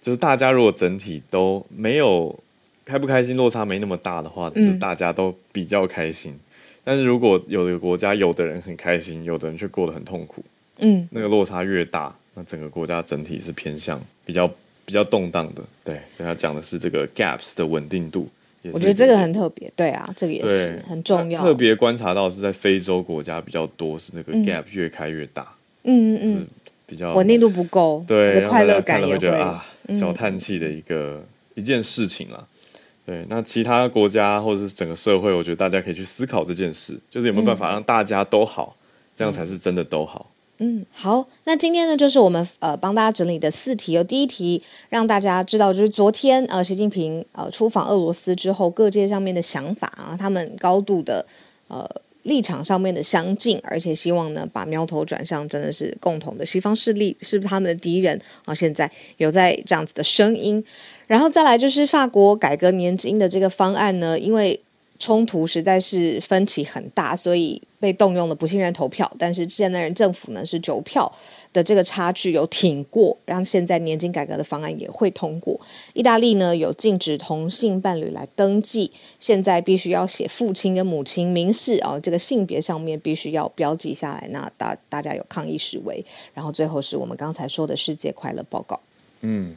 [0.06, 2.32] 就是大家如果整体都没有
[2.84, 6.30] 开不开心落差没那么大的话，就是大家都比较开心。
[6.30, 6.40] 嗯、
[6.84, 10.44] 但是如果有的国家有的人很开心，有的人却过得很痛苦，
[10.78, 14.48] 嗯，那个落差越大，那整个国家整体是偏向比较
[14.84, 15.62] 比较动荡的。
[15.82, 18.28] 对，所以他讲的是这个 gaps 的稳定度，
[18.70, 21.42] 我觉得这个很特别，对啊，这个也是很重要。
[21.42, 25.42] 特别观察到是在非洲国家比较多，是那个 gap 越开越大，
[25.82, 26.46] 嗯嗯嗯，
[26.86, 29.66] 比较稳定度不够，对，快乐感也会，会觉得啊，
[29.98, 32.44] 小叹气的一个、嗯、一件事情啦。
[33.04, 38.82] 对，那其他国家或者是整个社会，我觉得大家可以去思考这件事，就是有没有办法让大家都好，嗯、
[39.14, 40.30] 这样才是真的都好。
[40.58, 51.24] 嗯，好，那今天呢，就是我们呃帮大家整理的四题，有第一题让大家知道，就是昨天呃习近平呃出访俄罗斯之后，各界上面的想法啊，他们高度的
[51.68, 51.86] 呃
[52.26, 58.54] 立场上面的相近，而且希望呢把苗头转向真的是共同的西方势力是不是他们的敌人啊？
[58.54, 60.62] 现在有在这样子的声音。
[61.06, 64.60] 然后再来就是法国改革年金的这个方案呢，因为
[64.98, 69.10] 冲突实在是分歧很大，所以被动用了不信任投票。
[69.18, 71.12] 但是现在人政府呢是九票
[71.56, 75.58] 的这个差距有挺过，让现在年金改革的方案也会通过。
[75.94, 84.28] 意大利呢有禁止同性伴侣来登记，现在必须要写父亲跟母亲明示哦，这个性别上面必须要标记下来。
[84.30, 88.78] 那大大家有抗议示威，然后最后是我们刚才说的世界快乐报告。
[89.22, 89.56] 嗯。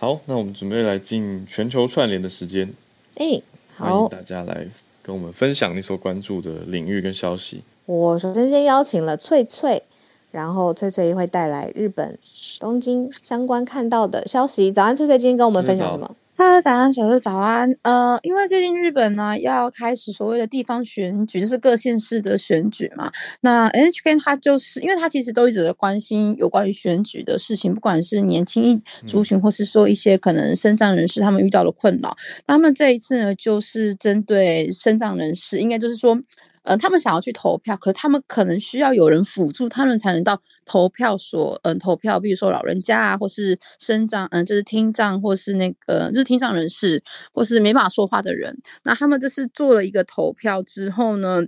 [0.00, 2.72] 好，那我们准备来进全球串联的时间。
[3.16, 3.42] 哎，
[3.74, 4.64] 好，欢迎大家来
[5.02, 7.64] 跟我们分享你所关注的领域跟消息。
[7.84, 9.82] 我首先先邀请了翠翠，
[10.30, 12.18] 然后翠翠会带来日本
[12.60, 14.70] 东京相关看到的消息。
[14.70, 16.14] 早安，翠翠，今天跟我们分享什么？
[16.36, 17.68] 哈喽，早安，小鹿，早安。
[17.82, 23.10] 呃，因为最近日本呢要开始所谓的地方选举，就是各县市的选举嘛。
[23.40, 32.16] 那 NHK 它就是因为它其实都一直在关心有关于选举的事情，不管是年轻族群，或是说一些可能身障人士他们遇到的困扰。
[32.46, 36.20] 那他们这一次呢，就是针对身障人士，应该就是说。
[36.68, 42.20] 呃，他们想要去投票，可是他们可能需要有人辅助，他们才能到投票所，嗯、投票。
[42.20, 47.02] 比如说老人家啊，或是身障，嗯、就是听障，或是那个就是听障人士，
[47.32, 48.58] 或是没办法说话的人。
[48.84, 51.40] 那他们这次做了一个投票之后呢，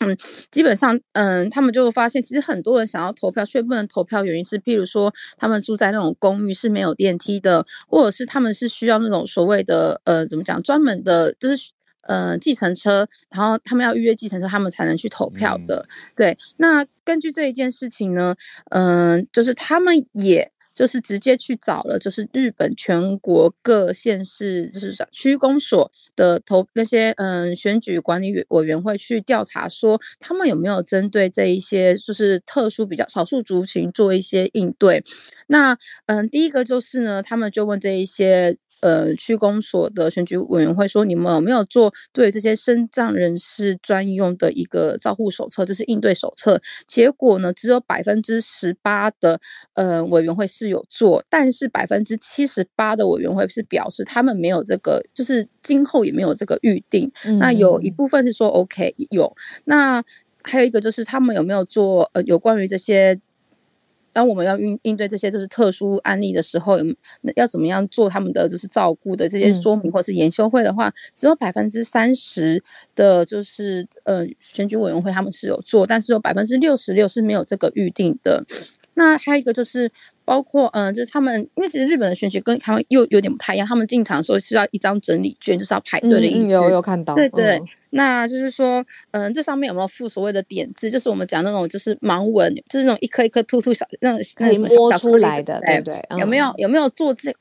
[0.00, 0.16] 嗯，
[0.50, 11.70] 基本上，嗯、他们就发现，其实很多人想要投票却不能投票，原因是，譬如说他们住在那种公寓是没有电梯的，或者是他们是需要那种所谓的，呃，怎么讲，专门的，就是。
[12.02, 15.86] 呃，计程车，然后他们要预约计程车，他们才能去投票的。
[15.86, 18.34] 嗯、对，那根据这一件事情呢，
[18.70, 35.04] 嗯、呃，就是他们也就是直接去找了，就是日本全国各县市就是区公所的投那些嗯、呃、选举管理委员会去调查，说他们有没有针对这一些就是特殊比较少数族群做一些应对。
[35.48, 35.74] 那
[36.06, 38.56] 嗯、呃，第一个就是呢，他们就问这一些。
[38.80, 45.64] 呃，区公所的选举委员会说，你们有没有做对这些身障人士专用的一个照护手册？
[45.64, 46.60] 这是应对手册。
[46.86, 49.40] 结果呢，只有百分之十八的
[49.74, 57.12] 呃委员会是有做，但是百分之七十八的委员会是表示他们没有这个，就是今后也没有这个预定。
[57.26, 60.02] 嗯、那有一部分是说 OK 有，那
[60.42, 63.20] 还有一个就是他们有没有做呃有关于这些。
[64.12, 66.78] 当我们要应应对这些就是特殊案例的时候，
[67.36, 72.62] 要怎么样做他们的就是照顾的这些说明或是研修会的话，只有百分之三十
[72.94, 78.44] 的，就是呃选举委员会他们是有做，但是有百分之六十六是没有这个预定的。
[78.94, 79.90] 那还有一个就是
[80.24, 86.46] 包括嗯、呃，就是他们因为其实日本的选举跟他们又有点不太一样，他们进场的时候是要一张整理卷，就是要排队的意思。
[86.46, 87.58] 嗯、有有看到，对对。
[87.58, 90.90] 嗯那就是说，嗯、呃，这上面有没有附所谓的点字？
[90.90, 96.18] 就是我们讲那种，就是盲文，就是那种一颗一颗凸凸小那种可以摸出来的，对不对？
[96.18, 97.34] 有没有有没有做这？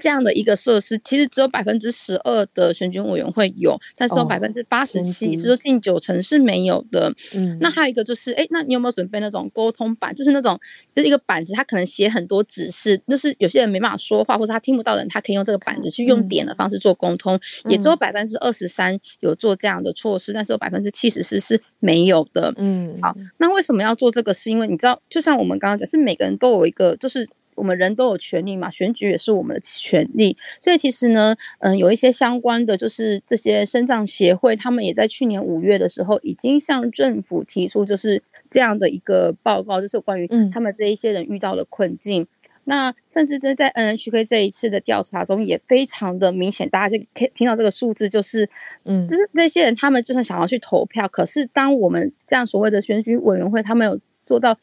[0.00, 7.12] 这样的一个设施，其实只有百分之十二的选举委员会有，但是有百分之八十七，就是近九成是没有的。
[7.34, 10.14] 嗯，那还有一个就是，哎，那你有没有准备那种沟通板？
[10.14, 10.58] 就是那种，
[10.94, 17.36] 就是一个板子，它可能写很多指示，就是有些人没办法说话，或者他听不到的人，他可以用这个板子去用点的方式做沟通。
[17.64, 22.52] 嗯、也只有百分之二十三有做这样的措施，但是有百分之七十四是没有的。
[22.56, 24.34] 嗯，好，那为什么要做这个？
[24.34, 27.28] 是因为你知道，就像我们刚刚讲，是每个人都有一个，就是。
[27.58, 42.22] 我们人都有权利嘛，选举也是我们的权利，所以其实呢，嗯，有一些相关的，就是这些生障协会，他们也在去年五月的时候，已经向政府提出就是这样的一个报告，就是关于他们这一些人遇到的困境。
[42.22, 42.28] 嗯、
[42.64, 48.48] 那甚至在在 NHK 这一次的调查中，也非常的明显，大家就可以听到这个数字，就是，
[48.84, 54.58] 嗯，就是那些人他们就算想要去投票，可是当我们这样所谓的选举委员会，他们有做到。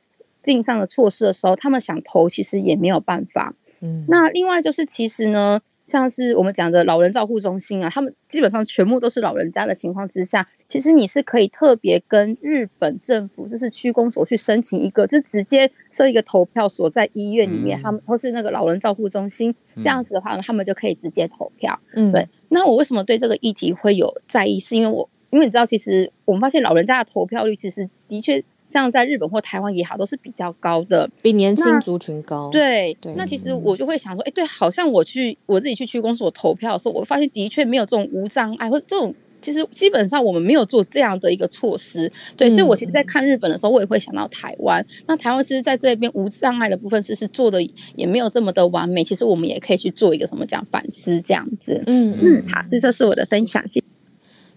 [0.45, 3.55] 进上的措施的时候，他们想投，其实也没有办法。
[3.81, 21.77] 嗯，那另外就是其实呢，像是我们讲的老人照护中心啊，他们基本上全部都是老人家的情况之下，其实你是可以特别跟日本政府，就是区公所去申请一个，就直接设一个投票所在医院里面，嗯、他们或是那个老人照护中心，这样子的话呢，他们就可以直接投票。
[21.93, 22.29] 嗯，对。
[22.47, 24.59] 那我为什么对这个议题会有在意？
[24.59, 28.45] 是因为我因为你知道，其实我们发现老人家的投票率其实的确。
[28.67, 32.49] 像在日本或台湾也好，都是比较高的，比年轻族群高。
[32.49, 42.11] 对对，那其实我就会想说，哎、欸，对，好像我去我自己去区公所投票的时候，我发现的确没有这种无障碍或者这种，其实基本上我们没有做这样的一个措施。
[42.35, 44.85] 对，嗯、所以我其实在看日本的时候，我也会想到台湾。
[45.05, 47.61] 那台湾其实在这边无障碍的部分，其实做的
[47.95, 49.03] 也没有这么的完美。
[49.03, 51.83] 其实我们也可以去做一个什么讲反思这样子。
[51.85, 53.63] 嗯嗯，好，这就是我的分享。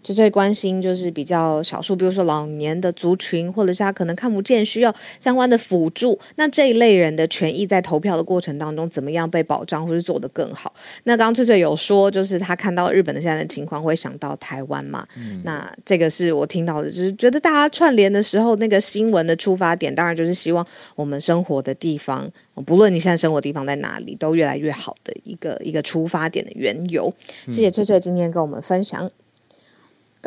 [0.03, 6.19] 就最关心就是比较少数，比如说老年的族群，或者是他可能看不见，需要相关的辅助。
[6.37, 10.73] 那这一类人的权益在投票的过程当中，怎么样被保障，或是做得更好？
[11.05, 15.07] 那刚刚翠翠有说，就是他看到日本的现在的情况，会想到台湾嘛？
[15.17, 22.31] 嗯、那这个是我听到的，就是觉得大家串联的时候，那个新闻的出发点，当然就是希望我们生活的地方，
[22.65, 27.13] 不论你现在生活的地方在哪里，都越来越好的一个一个出发点的缘由。
[27.47, 29.11] 谢谢翠翠今天跟我们分享。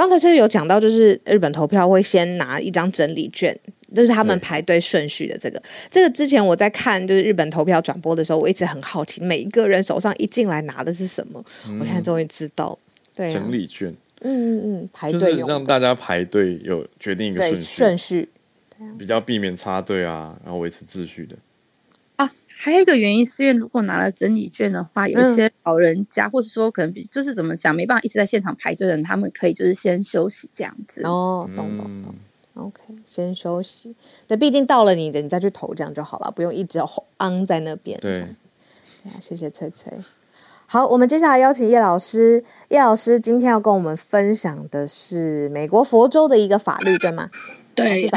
[0.01, 3.55] 刚才其实有讲到，就是日本投票会先拿一张整理卷，
[3.93, 5.59] 就是他们排队顺序的这个。
[5.59, 11.45] 对这个之前我在看就是日本投票转播的时候，我一直很好奇，每一个人手上一进来拿的是什么。
[11.67, 12.75] 嗯、我现在终于知道，
[13.13, 13.93] 对、啊，整理券。
[14.21, 18.29] 嗯嗯嗯，排队就是让大家排队有决定一个顺序，顺序，
[18.97, 21.35] 比较避免插队啊，然后维持秩序的。
[22.63, 31.01] 还有一个原因是因为，如果拿了整理券的话，有一些老人家，嗯、或者说可能比就是怎么讲，没办法一直在现场排队的人，他们可以就是先休息这样子。
[31.03, 32.13] 哦，懂懂懂。
[32.53, 33.95] OK，先休息。
[34.27, 36.79] 对，毕竟到了你的，你再去投这样就好了，不用一直
[37.17, 37.99] 昂在那边。
[37.99, 38.27] 对。
[39.19, 39.91] 谢谢翠翠。
[40.67, 42.43] 好，我们接下来邀请叶老师。
[42.69, 47.31] 叶老师今天要跟我们分享的是美国佛州的一个法律，对吗？
[47.73, 48.07] 对，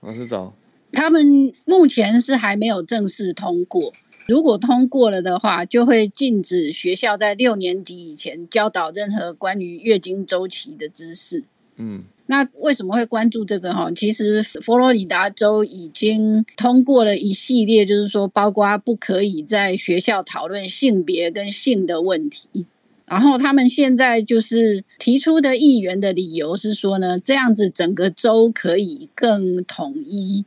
[0.00, 0.52] 老师早。
[0.92, 3.92] 他们目前是还没有正式通过。
[4.26, 11.42] 如果通过了的话，就会禁止学校在六年级以前教导任何关于月经周期的知识。
[11.76, 13.72] 嗯，那为什么会关注这个？
[13.74, 22.66] 哈，其实佛罗里达州已经通过了一系列，就是说，包括不可以在学校讨论性别跟性的问题。
[23.06, 30.44] 然后他们现在就是提出的议员的理由是说呢，这样子整个州可以更统一。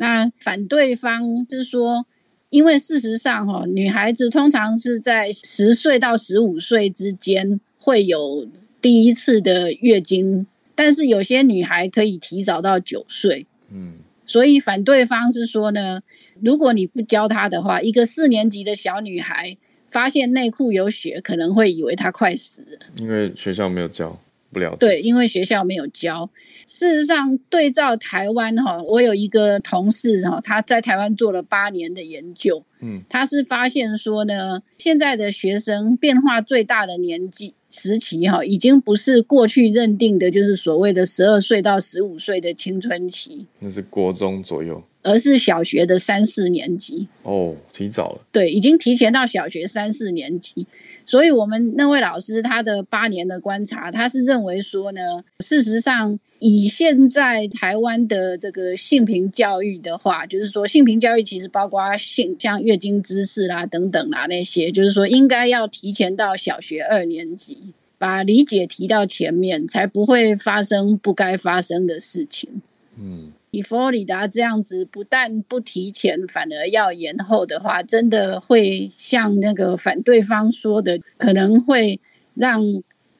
[0.00, 2.06] 那反对方是说，
[2.50, 8.48] 因为事实上哈，女孩子通常是在十岁到十五岁之间会有
[8.80, 10.46] 第一次的月经，
[10.76, 13.46] 但是有些女孩可以提早到九岁。
[13.72, 13.94] 嗯，
[14.24, 16.00] 所以反对方是说呢，
[16.40, 19.56] 如果你不教她的话，一个四年级的小女孩
[19.90, 24.16] 发现内裤有血，可能会以为她快死了，因为学校没有教。
[24.52, 24.76] 不了解。
[24.78, 26.30] 对，因为学校没有教。
[26.66, 47.08] 事实上，对照台湾哈，我有一个同事哈，他在台湾做了八年的研究，嗯，他是发现说呢，现在的学生变化最大的年纪时期哈，已经不是过去认定的，就是所谓的十二岁到十五岁的青春期，那是国中左右，而是小学的三四年级。
[47.22, 48.20] 哦，提早了。
[48.30, 50.66] 对，已经提前到小学三四年级。
[51.06, 72.60] 所以，我们那位老师他的八年的观察，他是认为说呢，事实上，以现在台湾的这个性平教育的话，就是说性平教育其实包括性像月经知识啦等等啦那些，就是说应该要提前到小学二年级，把理解提到前面，才不会发生不该发生的事情。
[73.00, 73.32] 嗯。
[73.50, 81.98] 以佛罗里达这样子，不但不提前，反而要延后的话，真的会像那个反对方说的，可能会
[82.34, 82.62] 让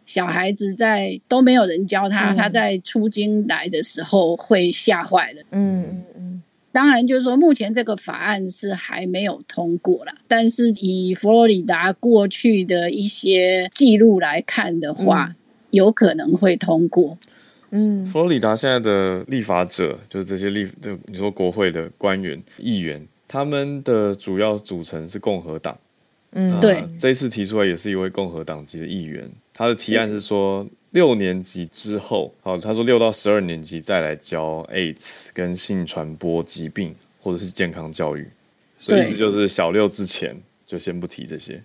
[0.05, 5.43] 小孩子在都没有人教他，嗯、他在出京来的时候会吓坏了。
[5.51, 6.43] 嗯嗯嗯。
[6.71, 15.37] 当然，就是说目前这个法案是还没有通过啦，但是以佛罗里达过去的一些记录来看的话，嗯、
[15.71, 17.19] 有可能会通过。
[17.71, 25.77] 嗯，佛罗里达现在的立法者就是这些立，就你说国会的官员、议员，他们的主要组成是共和党。
[26.33, 38.27] 嗯，对，这一次提出来也是一位共和党籍的议员，他的提案是说六年级之后，好，他说六到十二年级再来教 AIDS 跟性传播疾病或者是健康教育，
[38.79, 41.63] 所以意思就是小六之前就先不提这些。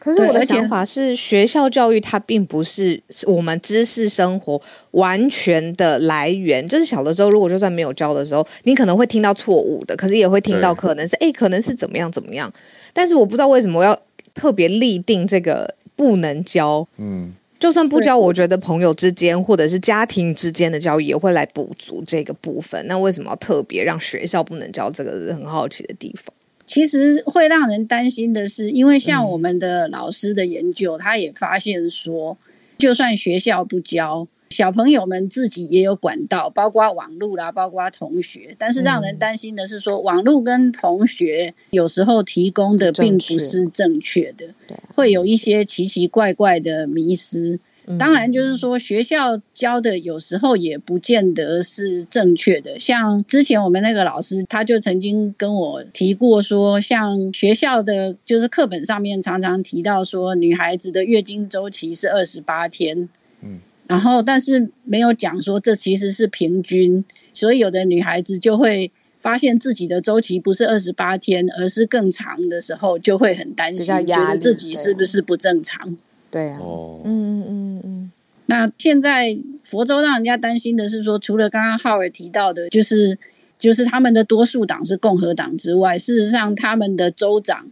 [0.00, 4.60] 可是我的想法是，学校教育它并不是我们知识生活
[4.92, 6.66] 完全的来源。
[6.66, 12.50] 就是小的时候，如果就算没有教的时候，你可能会听到错误的，可是也会听到可能是哎，可能是怎么样怎么样。
[12.94, 13.96] 但是我不知道为什么我要
[14.34, 16.88] 特别立定这个不能教。
[16.96, 22.82] 嗯，就算不教，我觉得朋友之间或者是家庭之间的教育也会来补足这个部分。
[22.86, 24.90] 那为什么要特别让学校不能教？
[24.90, 26.34] 这个是很好奇的地方。
[26.70, 32.38] 其实会让人担心的是，因为像我们的老师的研究，他也发现说，
[32.78, 38.54] 就算学校不教，小朋友们自己也有管道，包括网络啦，包括同学。
[38.56, 44.46] 但是让人担心的是说，网络跟同学有时候提供的并不是正确的，
[44.94, 47.58] 会有一些奇奇怪怪的迷思。
[47.98, 52.78] 当然，就是说学校教的有时候也不见得是正确的。
[52.78, 63.08] 像之前我们那个老师，他就曾经跟我提过说，像学校的就是课本上面常常提到说，女孩子的月经周期是二十八天，
[63.42, 63.58] 嗯，
[63.88, 75.96] 然后但是没有讲说这其实是平均，所以有的女孩子就会发现自己的周期不是二十八天，而是更长的时候，就会很担心，觉得自己是不是不正常。
[76.30, 78.12] 对啊，哦，嗯嗯嗯，
[78.46, 83.18] 那现在佛州让人家担心的是说，除了刚刚浩尔提到的，就是
[83.58, 87.66] 就是他们的多数党是共和党之外，事实上他们的州长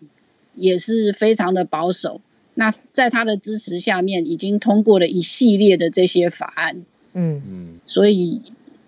[0.55, 2.21] 也是非常的保守。
[2.55, 6.83] 那在他的支持下面，已经通过了一系列的这些法案，
[7.13, 8.43] 嗯嗯，所以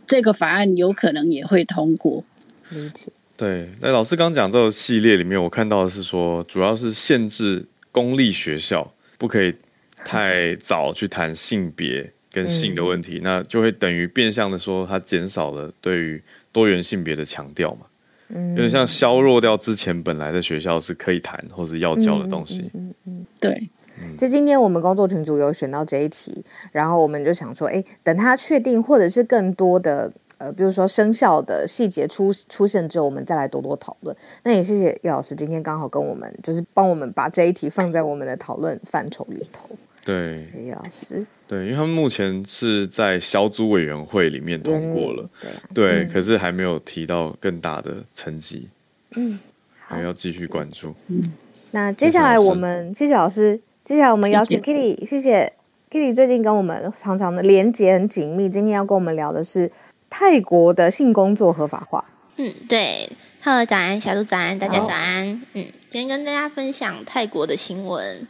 [0.06, 2.24] 这个法案有可能也会通过。
[2.70, 3.12] 理解。
[3.36, 8.92] 对，那老师刚讲这个系列里面，我看到的是说，主要是限制公立学校。
[9.20, 9.54] 不可以
[9.94, 17.86] 太早去谈性别跟性的问题，嗯、那就会等于变相的说，它减少了对于多元性别的强调嘛，
[18.30, 23.68] 嗯，有点像削弱掉之前本来的学校是可以谈或是要教的东西，嗯嗯，嗯，对。
[24.16, 26.42] 其实今天我们工作群组有选到这一题，
[26.72, 30.10] 然后我们就想说，哎，等他确定或者是更多的。
[30.40, 34.16] 呃，比如说生效的细节出出现之后，我们再来多多讨论。
[34.42, 39.68] 那也谢谢叶老师今天刚好跟我们，就是帮我们把这一题放在我们的讨论范畴里头。
[40.02, 41.26] 对，谢谢叶老师。
[41.46, 48.70] 对，因为他们目前是在小组委员会里面通过了，对，对嗯、可是还没有提到更大的层级。
[49.16, 49.38] 嗯，
[49.78, 50.94] 还要继续关注。
[51.08, 51.34] 嗯，
[51.72, 55.52] 那接下来我们谢谢老师，接下来我们邀请 Kitty，谢谢
[55.90, 59.70] Kitty 最近跟我们常常的连接很紧密，今天要跟我们聊的是。
[60.10, 62.04] 泰国的性工作合法化。
[62.36, 63.08] 嗯，对。
[63.42, 65.28] Hello，早安，小鹿早安，大家早安。
[65.28, 65.38] Oh.
[65.54, 68.26] 嗯，今天跟大家分享泰国的新闻。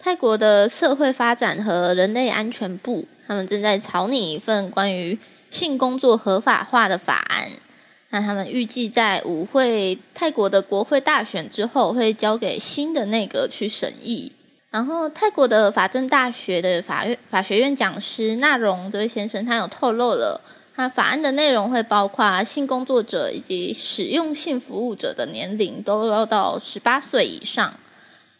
[0.00, 5.18] 泰国的社会发展和人类安全部，他们正在草拟一份关于
[5.50, 7.48] 性工作合法化的法案。
[8.10, 14.32] 那他们预计在舞会泰国的国会大选之后，会交给新的内阁去审议。
[14.70, 20.40] 然后，泰国的法政大学的法院法学院讲师纳荣这位先生，他有透露了。
[20.78, 27.74] 那法案的内容会包括性工作者以及使用性服务者的年龄都要到十八岁以上，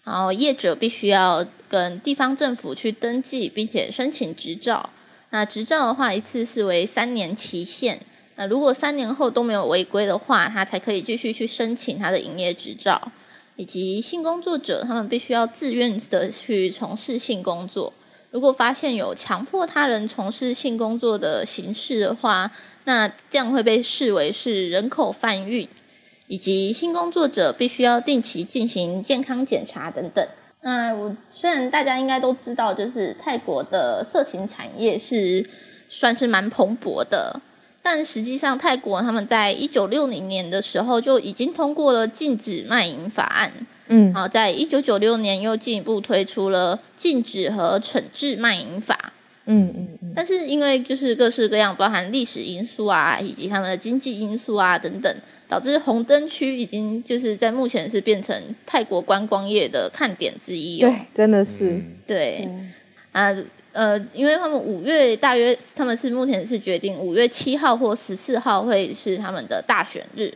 [0.05, 4.91] 然后业者必须要跟地方政府去登记，并且申请执照。
[5.31, 7.99] 那执照的话，一次是为三年期限。
[8.37, 13.11] 那如果三年后都没有违规的话，他才可以继续去申请他的营业执照。
[13.57, 17.93] 以及性工作者，他们必须要自愿的去从事性工作。
[18.31, 22.51] 如果发现有强迫他人从事性工作的形式的话，
[22.85, 25.67] 那这样会被视为是人口贩运，
[26.27, 30.27] 以及性工作者必须要定期进行健康检查等等。
[30.61, 35.49] 那我虽然大家应该都知道，就是泰国的色情产业是
[35.89, 37.41] 算是蛮蓬勃的，
[37.83, 43.53] 但实际上泰国他们在一九六零年的时候就已经通过了禁止卖淫法案。
[43.89, 49.13] 嗯，好，在一九九六年又进一步推出了禁止和惩治卖淫法。
[49.47, 50.13] 嗯嗯嗯。
[50.15, 55.15] 但是因为就是各式各样，包含历史因素啊，以及他们的经济因素啊等等，
[55.49, 58.35] 导致红灯区已经就是在目前是变成
[58.67, 60.89] 泰国观光业的看点之一哦。
[60.89, 61.83] 对，真的是。
[62.07, 62.49] 对。
[63.13, 63.35] 啊
[63.73, 70.33] 呃，因为他们五月大约他们是目前是决定五月七号或十四号会是他们的大选日。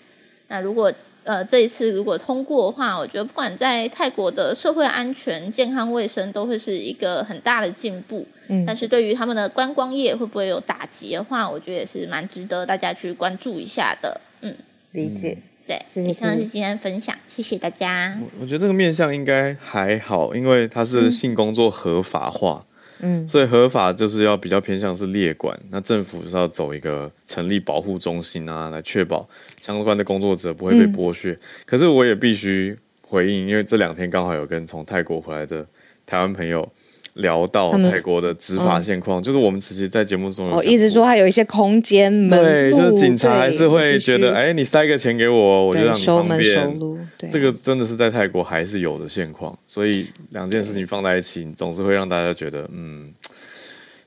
[0.52, 0.92] 那如果
[1.24, 8.26] 呃这一次如果通过的话，我觉得不管在泰国的社会安全、健康卫生都会是一个很大的进步。
[8.48, 14.20] 嗯，但是对于他们的观光业会不会有打击的话，我觉得也是蛮值得大家去关注一下的。
[14.42, 14.54] 嗯，
[14.90, 15.38] 理解。
[15.66, 18.18] 对，以上是今天分享，谢谢大家。
[18.38, 22.62] 我觉得这个面向应该还好，因为它是性工作合法化。
[22.66, 22.71] 嗯
[23.02, 29.28] 嗯，所以合法就是要比较偏向是列管，那政府是要走一个成立保护中心啊，来确保
[29.60, 31.32] 相关的工作者不会被剥削。
[31.32, 35.66] 嗯、可是我也必须回应，因为这两天刚好有跟从泰国回来的
[36.06, 36.66] 台湾朋友。
[37.14, 46.42] 聊到泰国的执法现况，嗯、就是我们其实，在节目中有我一直说，还有一些空间对，就是警察还是会觉得，哎、欸，你塞个钱给我，我就让你方便。
[46.42, 53.12] 收门收路，对，这个真的是在泰国还是有的现况，所以两件事情放在一起，总是会让大家觉得，嗯，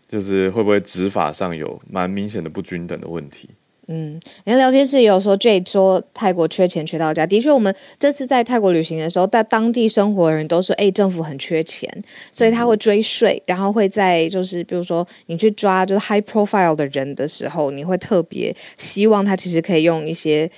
[0.08, 3.49] 就是会不会执法上有蛮明显的不均等的问题。
[3.88, 7.25] 嗯，人聊天室也有说，Jade 说泰国缺钱缺到家。
[7.25, 11.88] 的确，我们这次在泰国旅行的时候，在当地生活的人都说，哎，政府很缺钱，
[12.31, 20.49] 所以他会追税，然后会在就是比如说你去抓就是 high profile 的人的时候，你会特别希望他其实可以用一些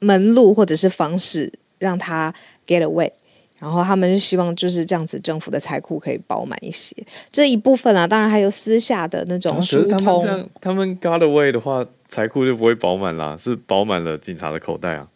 [0.00, 2.34] 门路或者是方式让他
[2.66, 3.10] get away。
[3.56, 6.94] 然后他们就希望就是这样子，政府的财库可以饱满一些。
[7.32, 9.96] 这一部分啊，当然还有私下的那种疏通。
[9.96, 15.08] 他们，他们 got away 的话，财库就不会饱满啦，是饱满了警察的口袋啊。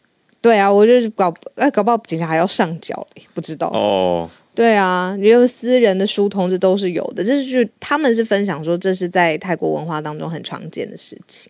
[0.42, 4.28] 对啊，我就是搞哎，搞不好警察还要上缴，不知道哦。
[4.52, 11.48] 对啊，因为私人的疏通这都是有的，这是就他们是分享说，这是在泰国文化当中很常见的事情。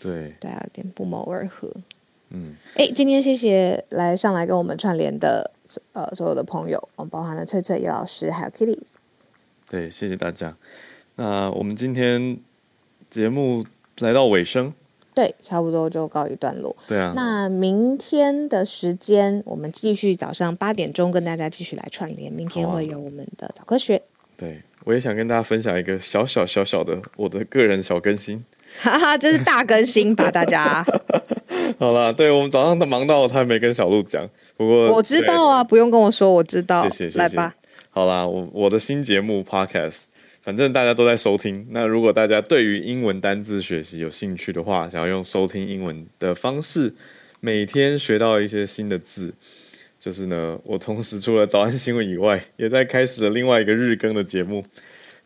[0.00, 1.70] 对对啊，有点不谋而合。
[2.30, 5.50] 嗯，哎，今天谢谢来上来跟我们串联的
[5.92, 8.78] 呃所有的朋友，我们包含了翠翠、叶老师还有 Kitty。
[9.68, 10.56] 对，谢谢大家。
[11.16, 12.38] 那我们今天
[13.10, 13.66] 节目
[14.00, 14.72] 来到尾声，
[15.14, 16.74] 对，差不多就告一段落。
[16.86, 17.12] 对啊。
[17.16, 22.32] 那明天的时间，我们继续早上八点钟跟大家继续来串联。
[22.32, 23.96] 明天会有我们的早科学。
[23.96, 24.02] 啊、
[24.36, 28.44] 对，我也想跟大家分享一个小小小小的我的个人小更新。
[28.80, 30.84] 哈哈，这是大更新吧，大家。
[31.80, 34.28] 好了，对，我们早上都忙到，他还没跟小鹿讲。
[34.56, 36.84] 不过我知道啊，不用跟我说，我知道。
[36.84, 37.18] 谢谢，谢谢。
[37.18, 37.54] 来吧。
[37.90, 40.04] 好啦，我我的新节目 Podcast，
[40.42, 41.66] 反正大家都在收听。
[41.70, 46.94] 那如果大家对于英文单字学习有兴趣的话，想要用收听英文的方式，
[47.40, 49.34] 每天学到一些新的字，
[50.00, 54.64] 就是呢，我同时除了早安新闻以外，也在开始了另外一个日更的节目，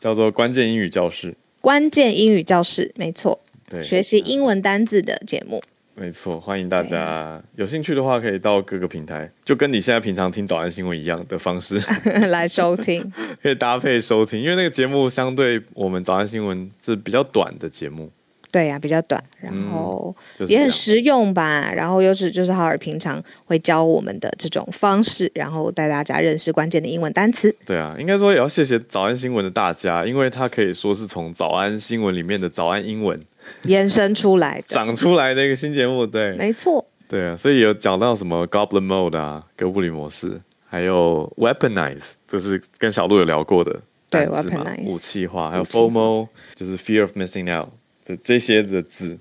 [0.00, 1.34] 叫做关键英语教室。
[1.60, 3.38] 关键英语教室，没错，
[3.70, 5.62] 对，学习英文单字的节目。
[5.94, 11.78] 没错，欢迎大家有兴趣的话，可以到各个平台，就跟你现在平常听早安新闻一样的方式
[12.28, 13.12] 来收听，
[13.42, 18.10] 可以搭配收听，因为那个节目相对我们早安新闻是比较短的节目。
[18.50, 20.14] 对呀、啊，比较短，然后
[20.46, 21.70] 也很实用吧。
[21.70, 27.54] 嗯、然后又是就是浩尔平常会教我们的这种方式，然后带大家认识关键的英文单词。
[27.64, 33.18] 对啊，应该说也要谢谢早安新闻的大家，因为它可以说是从早安新闻里面的早安英文
[33.64, 36.06] 延伸出来的、长出来的一个新节目。
[36.06, 36.84] 对，没错。
[37.08, 43.80] 对啊，所以有讲到什么 Goblin Mode 啊，跟物理模式，还有 Weaponize，这是跟小鹿有聊过的。
[44.08, 47.68] 对，Weaponize 武器化，还有 FOMO，就是 Fear of Missing Out。
[48.04, 49.18] 这这些的字，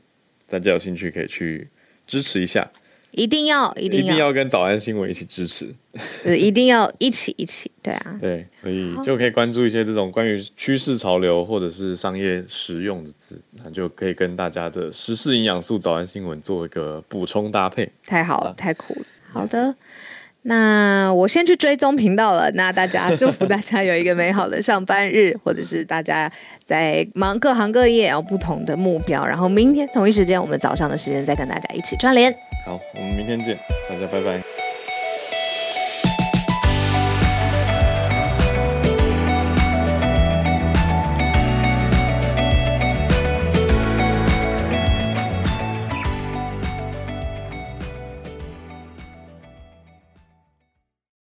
[0.50, 1.70] 大家有兴趣可以去
[2.08, 2.70] 支持一下，
[3.12, 5.74] 一定要一定要，一定要跟早安新闻一起支持，
[6.26, 19.76] 一定要一起一起，对啊， 对，所以就可以关注一些这种关于趋势潮流或者是商业实用的字，那就可以跟大家的时事营养素早安新闻做一个补充搭配，太好了，太酷了，好的。
[20.44, 22.50] 那我先去追踪频道了。
[22.52, 26.32] 那大家祝福大家有一个美好的上班日，或者是大家
[26.64, 29.26] 在忙各行各业有不同的目标。
[29.26, 32.34] 然后明天同一时间，我们早上的时间再跟大家一起串联。
[32.66, 34.71] 好，我们明天见，大家拜拜。